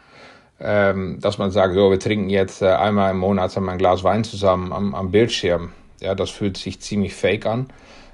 Ähm, 0.60 1.20
dass 1.22 1.38
man 1.38 1.52
sagt, 1.52 1.76
jo, 1.76 1.92
wir 1.92 2.00
trinken 2.00 2.30
jetzt 2.30 2.62
äh, 2.62 2.68
einmal 2.68 3.12
im 3.12 3.20
Monat 3.20 3.56
ein 3.58 3.78
Glas 3.78 4.04
Wein 4.04 4.24
zusammen 4.24 4.72
am, 4.72 4.96
am 4.96 5.12
Bildschirm. 5.12 5.72
Ja, 6.02 6.16
das 6.16 6.30
fühlt 6.30 6.58
sich 6.58 6.80
ziemlich 6.80 7.14
fake 7.14 7.46
an. 7.46 7.68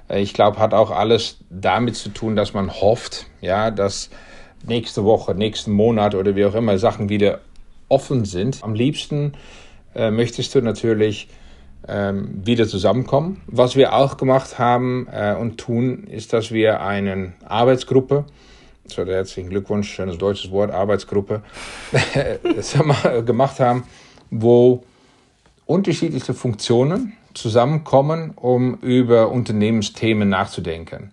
Äh, 0.08 0.20
ich 0.20 0.34
glaube, 0.34 0.58
hat 0.58 0.74
auch 0.74 0.90
alles 0.90 1.38
damit 1.50 1.96
zu 1.96 2.08
tun, 2.08 2.36
dass 2.36 2.52
man 2.52 2.72
hofft, 2.72 3.26
ja, 3.40 3.70
dass 3.70 4.10
nächste 4.66 5.04
Woche, 5.04 5.34
nächsten 5.34 5.72
Monat 5.72 6.14
oder 6.14 6.36
wie 6.36 6.44
auch 6.44 6.54
immer 6.54 6.78
Sachen 6.78 7.08
wieder 7.08 7.40
offen 7.88 8.24
sind. 8.24 8.62
Am 8.62 8.74
liebsten 8.74 9.32
äh, 9.94 10.10
möchtest 10.10 10.54
du 10.54 10.60
natürlich 10.62 11.28
wieder 11.88 12.68
zusammenkommen. 12.68 13.40
Was 13.46 13.74
wir 13.74 13.94
auch 13.94 14.16
gemacht 14.16 14.58
haben 14.58 15.08
äh, 15.12 15.34
und 15.34 15.58
tun, 15.58 16.04
ist, 16.04 16.32
dass 16.32 16.52
wir 16.52 16.80
eine 16.80 17.32
Arbeitsgruppe, 17.44 18.24
so 18.86 19.04
herzlichen 19.04 19.50
Glückwunsch, 19.50 19.92
schönes 19.92 20.18
deutsches 20.18 20.52
Wort, 20.52 20.70
Arbeitsgruppe, 20.70 21.42
gemacht 23.26 23.58
haben, 23.58 23.84
wo 24.30 24.84
unterschiedliche 25.66 26.34
Funktionen 26.34 27.14
zusammenkommen, 27.34 28.32
um 28.36 28.74
über 28.76 29.30
Unternehmensthemen 29.30 30.28
nachzudenken. 30.28 31.10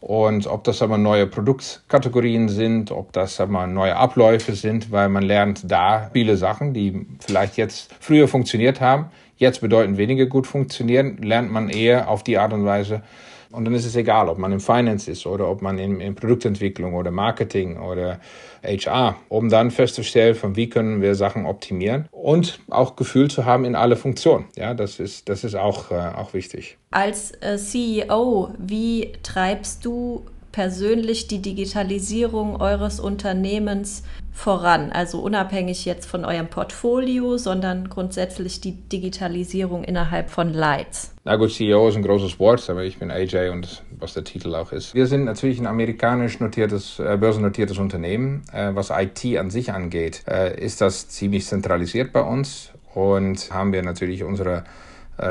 Und 0.00 0.46
ob 0.46 0.62
das 0.62 0.80
aber 0.80 0.96
neue 0.96 1.26
Produktkategorien 1.26 2.48
sind, 2.48 2.92
ob 2.92 3.12
das 3.12 3.40
aber 3.40 3.66
neue 3.66 3.96
Abläufe 3.96 4.54
sind, 4.54 4.92
weil 4.92 5.08
man 5.08 5.24
lernt 5.24 5.70
da 5.70 6.10
viele 6.12 6.36
Sachen, 6.36 6.72
die 6.72 7.04
vielleicht 7.18 7.56
jetzt 7.56 7.92
früher 7.98 8.28
funktioniert 8.28 8.80
haben, 8.80 9.06
jetzt 9.38 9.60
bedeuten 9.60 9.96
weniger 9.96 10.26
gut 10.26 10.46
funktionieren, 10.46 11.18
lernt 11.22 11.50
man 11.50 11.68
eher 11.68 12.08
auf 12.08 12.22
die 12.22 12.38
Art 12.38 12.52
und 12.52 12.64
Weise. 12.64 13.02
Und 13.50 13.64
dann 13.64 13.74
ist 13.74 13.86
es 13.86 13.96
egal, 13.96 14.28
ob 14.28 14.36
man 14.36 14.52
im 14.52 14.60
Finance 14.60 15.10
ist 15.10 15.26
oder 15.26 15.48
ob 15.48 15.62
man 15.62 15.78
in, 15.78 16.00
in 16.00 16.14
Produktentwicklung 16.14 16.94
oder 16.94 17.10
Marketing 17.10 17.78
oder 17.78 18.20
HR, 18.62 19.16
um 19.28 19.48
dann 19.48 19.70
festzustellen, 19.70 20.34
von 20.34 20.54
wie 20.54 20.68
können 20.68 21.00
wir 21.00 21.14
Sachen 21.14 21.46
optimieren 21.46 22.08
und 22.10 22.60
auch 22.68 22.94
Gefühl 22.94 23.30
zu 23.30 23.46
haben 23.46 23.64
in 23.64 23.74
alle 23.74 23.96
Funktionen. 23.96 24.46
Ja, 24.56 24.74
das 24.74 25.00
ist, 25.00 25.30
das 25.30 25.44
ist 25.44 25.54
auch, 25.54 25.90
äh, 25.90 25.94
auch 25.94 26.34
wichtig. 26.34 26.76
Als 26.90 27.32
äh, 27.40 27.56
CEO, 27.56 28.50
wie 28.58 29.12
treibst 29.22 29.84
du 29.84 30.26
persönlich 30.52 31.28
die 31.28 31.40
Digitalisierung 31.40 32.60
eures 32.60 33.00
Unternehmens 33.00 34.02
voran? 34.32 34.90
Also 34.92 35.20
unabhängig 35.20 35.84
jetzt 35.84 36.06
von 36.06 36.24
eurem 36.24 36.48
Portfolio, 36.48 37.36
sondern 37.36 37.88
grundsätzlich 37.88 38.60
die 38.60 38.72
Digitalisierung 38.72 39.84
innerhalb 39.84 40.30
von 40.30 40.52
Lights. 40.52 41.14
Na 41.24 41.36
gut, 41.36 41.52
CEO 41.52 41.88
ist 41.88 41.96
ein 41.96 42.02
großes 42.02 42.38
Wort, 42.38 42.68
aber 42.70 42.84
ich 42.84 42.98
bin 42.98 43.10
AJ 43.10 43.50
und 43.50 43.82
was 43.98 44.14
der 44.14 44.24
Titel 44.24 44.54
auch 44.54 44.72
ist. 44.72 44.94
Wir 44.94 45.06
sind 45.06 45.24
natürlich 45.24 45.58
ein 45.58 45.66
amerikanisch 45.66 46.40
notiertes, 46.40 46.98
äh, 46.98 47.16
börsennotiertes 47.18 47.78
Unternehmen. 47.78 48.44
Äh, 48.52 48.74
was 48.74 48.90
IT 48.90 49.24
an 49.36 49.50
sich 49.50 49.72
angeht, 49.72 50.22
äh, 50.28 50.58
ist 50.58 50.80
das 50.80 51.08
ziemlich 51.08 51.46
zentralisiert 51.46 52.12
bei 52.12 52.22
uns 52.22 52.70
und 52.94 53.52
haben 53.52 53.72
wir 53.72 53.82
natürlich 53.82 54.24
unsere 54.24 54.64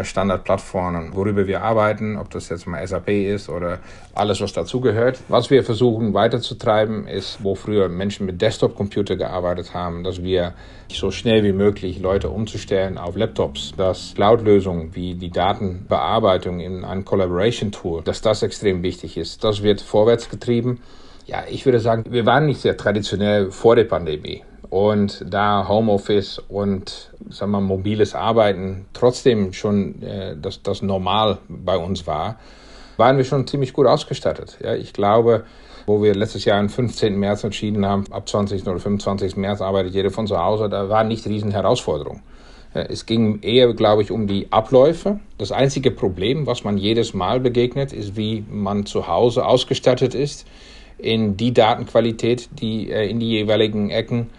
Standardplattformen, 0.03 1.15
worüber 1.15 1.47
wir 1.47 1.61
arbeiten, 1.61 2.17
ob 2.17 2.29
das 2.29 2.49
jetzt 2.49 2.67
mal 2.67 2.85
SAP 2.85 3.09
ist 3.09 3.49
oder 3.49 3.79
alles, 4.13 4.41
was 4.41 4.53
dazugehört. 4.53 5.19
Was 5.29 5.49
wir 5.49 5.63
versuchen 5.63 6.13
weiterzutreiben, 6.13 7.07
ist, 7.07 7.43
wo 7.43 7.55
früher 7.55 7.87
Menschen 7.87 8.25
mit 8.25 8.41
Desktop-Computer 8.41 9.15
gearbeitet 9.15 9.73
haben, 9.73 10.03
dass 10.03 10.21
wir 10.21 10.53
so 10.91 11.11
schnell 11.11 11.43
wie 11.43 11.53
möglich 11.53 11.99
Leute 11.99 12.29
umzustellen 12.29 12.97
auf 12.97 13.15
Laptops, 13.15 13.73
dass 13.77 14.13
Cloud-Lösungen 14.15 14.95
wie 14.95 15.15
die 15.15 15.31
Datenbearbeitung 15.31 16.59
in 16.59 16.83
ein 16.83 17.05
Collaboration-Tool, 17.05 18.03
dass 18.03 18.21
das 18.21 18.43
extrem 18.43 18.83
wichtig 18.83 19.17
ist. 19.17 19.43
Das 19.43 19.63
wird 19.63 19.81
vorwärts 19.81 20.29
getrieben. 20.29 20.81
Ja, 21.25 21.43
ich 21.49 21.65
würde 21.65 21.79
sagen, 21.79 22.05
wir 22.09 22.25
waren 22.25 22.45
nicht 22.45 22.61
sehr 22.61 22.77
traditionell 22.77 23.51
vor 23.51 23.75
der 23.75 23.83
Pandemie. 23.83 24.43
Und 24.69 25.23
da 25.27 25.67
Homeoffice 25.67 26.39
und 26.49 27.11
sagen 27.29 27.51
wir, 27.51 27.61
mobiles 27.61 28.15
Arbeiten 28.15 28.85
trotzdem 28.93 29.53
schon 29.53 30.01
äh, 30.01 30.35
das, 30.35 30.61
das 30.61 30.81
normal 30.81 31.37
bei 31.47 31.77
uns 31.77 32.05
war, 32.05 32.37
waren 32.97 33.17
wir 33.17 33.23
schon 33.23 33.47
ziemlich 33.47 33.73
gut 33.73 33.87
ausgestattet. 33.87 34.57
Ja, 34.61 34.75
ich 34.75 34.91
glaube, 34.91 35.45
wo 35.85 36.03
wir 36.03 36.13
letztes 36.15 36.43
Jahr 36.43 36.59
am 36.59 36.67
15. 36.67 37.17
März 37.17 37.43
entschieden 37.43 37.85
haben, 37.85 38.05
ab 38.11 38.27
20. 38.27 38.67
oder 38.67 38.79
25. 38.79 39.37
März 39.37 39.61
arbeitet 39.61 39.93
jeder 39.93 40.11
von 40.11 40.27
zu 40.27 40.37
Hause, 40.37 40.67
da 40.67 40.89
war 40.89 41.03
nicht 41.03 41.25
riesen 41.27 41.51
Herausforderung. 41.51 42.21
Es 42.73 43.05
ging 43.05 43.39
eher, 43.41 43.73
glaube 43.73 44.03
ich, 44.03 44.11
um 44.11 44.27
die 44.27 44.51
Abläufe. 44.51 45.19
Das 45.37 45.51
einzige 45.51 45.89
Problem, 45.89 46.45
was 46.45 46.63
man 46.63 46.77
jedes 46.77 47.13
Mal 47.13 47.39
begegnet, 47.39 47.93
ist, 47.93 48.17
wie 48.17 48.45
man 48.49 48.85
zu 48.85 49.07
Hause 49.07 49.45
ausgestattet 49.45 50.13
ist 50.13 50.45
in 50.97 51.37
die 51.37 51.53
Datenqualität, 51.53 52.49
die 52.59 52.91
äh, 52.91 53.09
in 53.09 53.19
die 53.19 53.29
jeweiligen 53.29 53.89
Ecken 53.89 54.29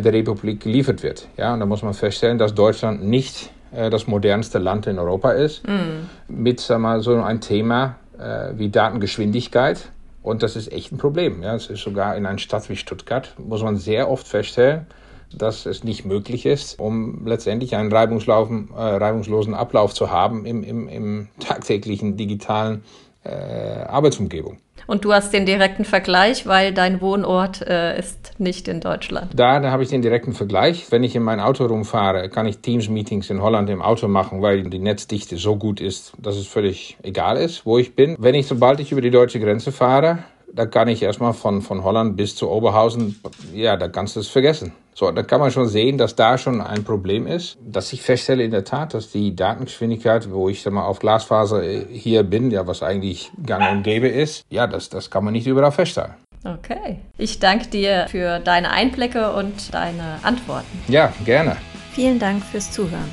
der 0.00 0.12
Republik 0.12 0.60
geliefert 0.60 1.02
wird. 1.02 1.28
Ja, 1.36 1.54
und 1.54 1.60
da 1.60 1.66
muss 1.66 1.82
man 1.82 1.94
feststellen, 1.94 2.38
dass 2.38 2.54
Deutschland 2.54 3.04
nicht 3.04 3.50
äh, 3.72 3.90
das 3.90 4.06
modernste 4.06 4.58
Land 4.58 4.86
in 4.86 4.98
Europa 4.98 5.32
ist, 5.32 5.66
mm. 5.66 6.08
mit 6.28 6.60
sagen 6.60 6.82
wir, 6.82 7.00
so 7.00 7.14
ein 7.20 7.40
Thema 7.40 7.96
äh, 8.18 8.52
wie 8.56 8.68
Datengeschwindigkeit. 8.68 9.90
Und 10.22 10.42
das 10.42 10.54
ist 10.54 10.70
echt 10.70 10.92
ein 10.92 10.98
Problem. 10.98 11.42
Ja, 11.42 11.54
es 11.56 11.66
ist 11.66 11.82
sogar 11.82 12.16
in 12.16 12.26
einer 12.26 12.38
Stadt 12.38 12.68
wie 12.68 12.76
Stuttgart, 12.76 13.34
muss 13.38 13.62
man 13.62 13.76
sehr 13.76 14.08
oft 14.08 14.26
feststellen, 14.26 14.86
dass 15.34 15.66
es 15.66 15.82
nicht 15.82 16.04
möglich 16.04 16.46
ist, 16.46 16.78
um 16.78 17.26
letztendlich 17.26 17.74
einen 17.74 17.90
reibungslosen, 17.90 18.70
äh, 18.76 18.80
reibungslosen 18.80 19.54
Ablauf 19.54 19.94
zu 19.94 20.10
haben 20.10 20.44
im, 20.44 20.62
im, 20.62 20.88
im 20.88 21.28
tagtäglichen 21.40 22.16
digitalen 22.16 22.84
äh, 23.24 23.30
Arbeitsumgebung. 23.30 24.58
Und 24.86 25.04
du 25.04 25.12
hast 25.12 25.32
den 25.32 25.46
direkten 25.46 25.84
Vergleich, 25.84 26.46
weil 26.46 26.72
dein 26.72 27.00
Wohnort 27.00 27.62
äh, 27.62 27.98
ist 27.98 28.38
nicht 28.38 28.68
in 28.68 28.80
Deutschland. 28.80 29.32
Da, 29.34 29.60
da 29.60 29.70
habe 29.70 29.82
ich 29.82 29.88
den 29.88 30.02
direkten 30.02 30.32
Vergleich. 30.32 30.90
Wenn 30.90 31.02
ich 31.04 31.14
in 31.16 31.22
mein 31.22 31.40
Auto 31.40 31.64
rumfahre, 31.66 32.28
kann 32.28 32.46
ich 32.46 32.58
Teams-Meetings 32.58 33.30
in 33.30 33.42
Holland 33.42 33.70
im 33.70 33.82
Auto 33.82 34.08
machen, 34.08 34.42
weil 34.42 34.64
die 34.64 34.78
Netzdichte 34.78 35.36
so 35.36 35.56
gut 35.56 35.80
ist, 35.80 36.12
dass 36.18 36.36
es 36.36 36.46
völlig 36.46 36.96
egal 37.02 37.36
ist, 37.36 37.66
wo 37.66 37.78
ich 37.78 37.94
bin. 37.94 38.16
Wenn 38.18 38.34
ich, 38.34 38.46
sobald 38.46 38.80
ich 38.80 38.92
über 38.92 39.00
die 39.00 39.10
deutsche 39.10 39.40
Grenze 39.40 39.72
fahre, 39.72 40.18
da 40.54 40.66
kann 40.66 40.88
ich 40.88 41.02
erstmal 41.02 41.32
von, 41.32 41.62
von 41.62 41.82
Holland 41.84 42.16
bis 42.16 42.36
zu 42.36 42.50
Oberhausen, 42.50 43.20
ja, 43.54 43.76
da 43.76 43.88
kannst 43.88 44.16
du 44.16 44.20
es 44.20 44.28
vergessen. 44.28 44.72
So, 44.94 45.10
da 45.10 45.22
kann 45.22 45.40
man 45.40 45.50
schon 45.50 45.68
sehen, 45.68 45.96
dass 45.96 46.14
da 46.14 46.36
schon 46.36 46.60
ein 46.60 46.84
Problem 46.84 47.26
ist. 47.26 47.56
Dass 47.64 47.92
ich 47.92 48.02
feststelle 48.02 48.44
in 48.44 48.50
der 48.50 48.64
Tat, 48.64 48.92
dass 48.92 49.10
die 49.10 49.34
Datengeschwindigkeit, 49.34 50.30
wo 50.30 50.50
ich 50.50 50.62
sag 50.62 50.74
mal 50.74 50.84
auf 50.84 50.98
Glasfaser 50.98 51.62
äh, 51.62 51.86
hier 51.90 52.22
bin, 52.22 52.50
ja, 52.50 52.66
was 52.66 52.82
eigentlich 52.82 53.30
gang 53.46 53.72
und 53.72 53.82
gäbe 53.82 54.08
ist, 54.08 54.44
ja, 54.50 54.66
das, 54.66 54.90
das 54.90 55.10
kann 55.10 55.24
man 55.24 55.32
nicht 55.32 55.46
überall 55.46 55.72
feststellen. 55.72 56.14
Okay. 56.44 56.98
Ich 57.16 57.38
danke 57.38 57.68
dir 57.68 58.06
für 58.10 58.40
deine 58.40 58.70
Einblicke 58.70 59.32
und 59.32 59.72
deine 59.72 60.18
Antworten. 60.22 60.82
Ja, 60.88 61.12
gerne. 61.24 61.56
Vielen 61.92 62.18
Dank 62.18 62.44
fürs 62.44 62.70
Zuhören. 62.70 63.10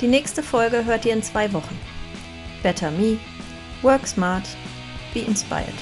Die 0.00 0.08
nächste 0.08 0.42
Folge 0.42 0.84
hört 0.84 1.06
ihr 1.06 1.12
in 1.12 1.22
zwei 1.22 1.52
Wochen. 1.52 1.78
Better 2.62 2.90
Me, 2.90 3.18
Work 3.82 4.06
Smart, 4.06 4.44
Be 5.14 5.20
Inspired. 5.20 5.74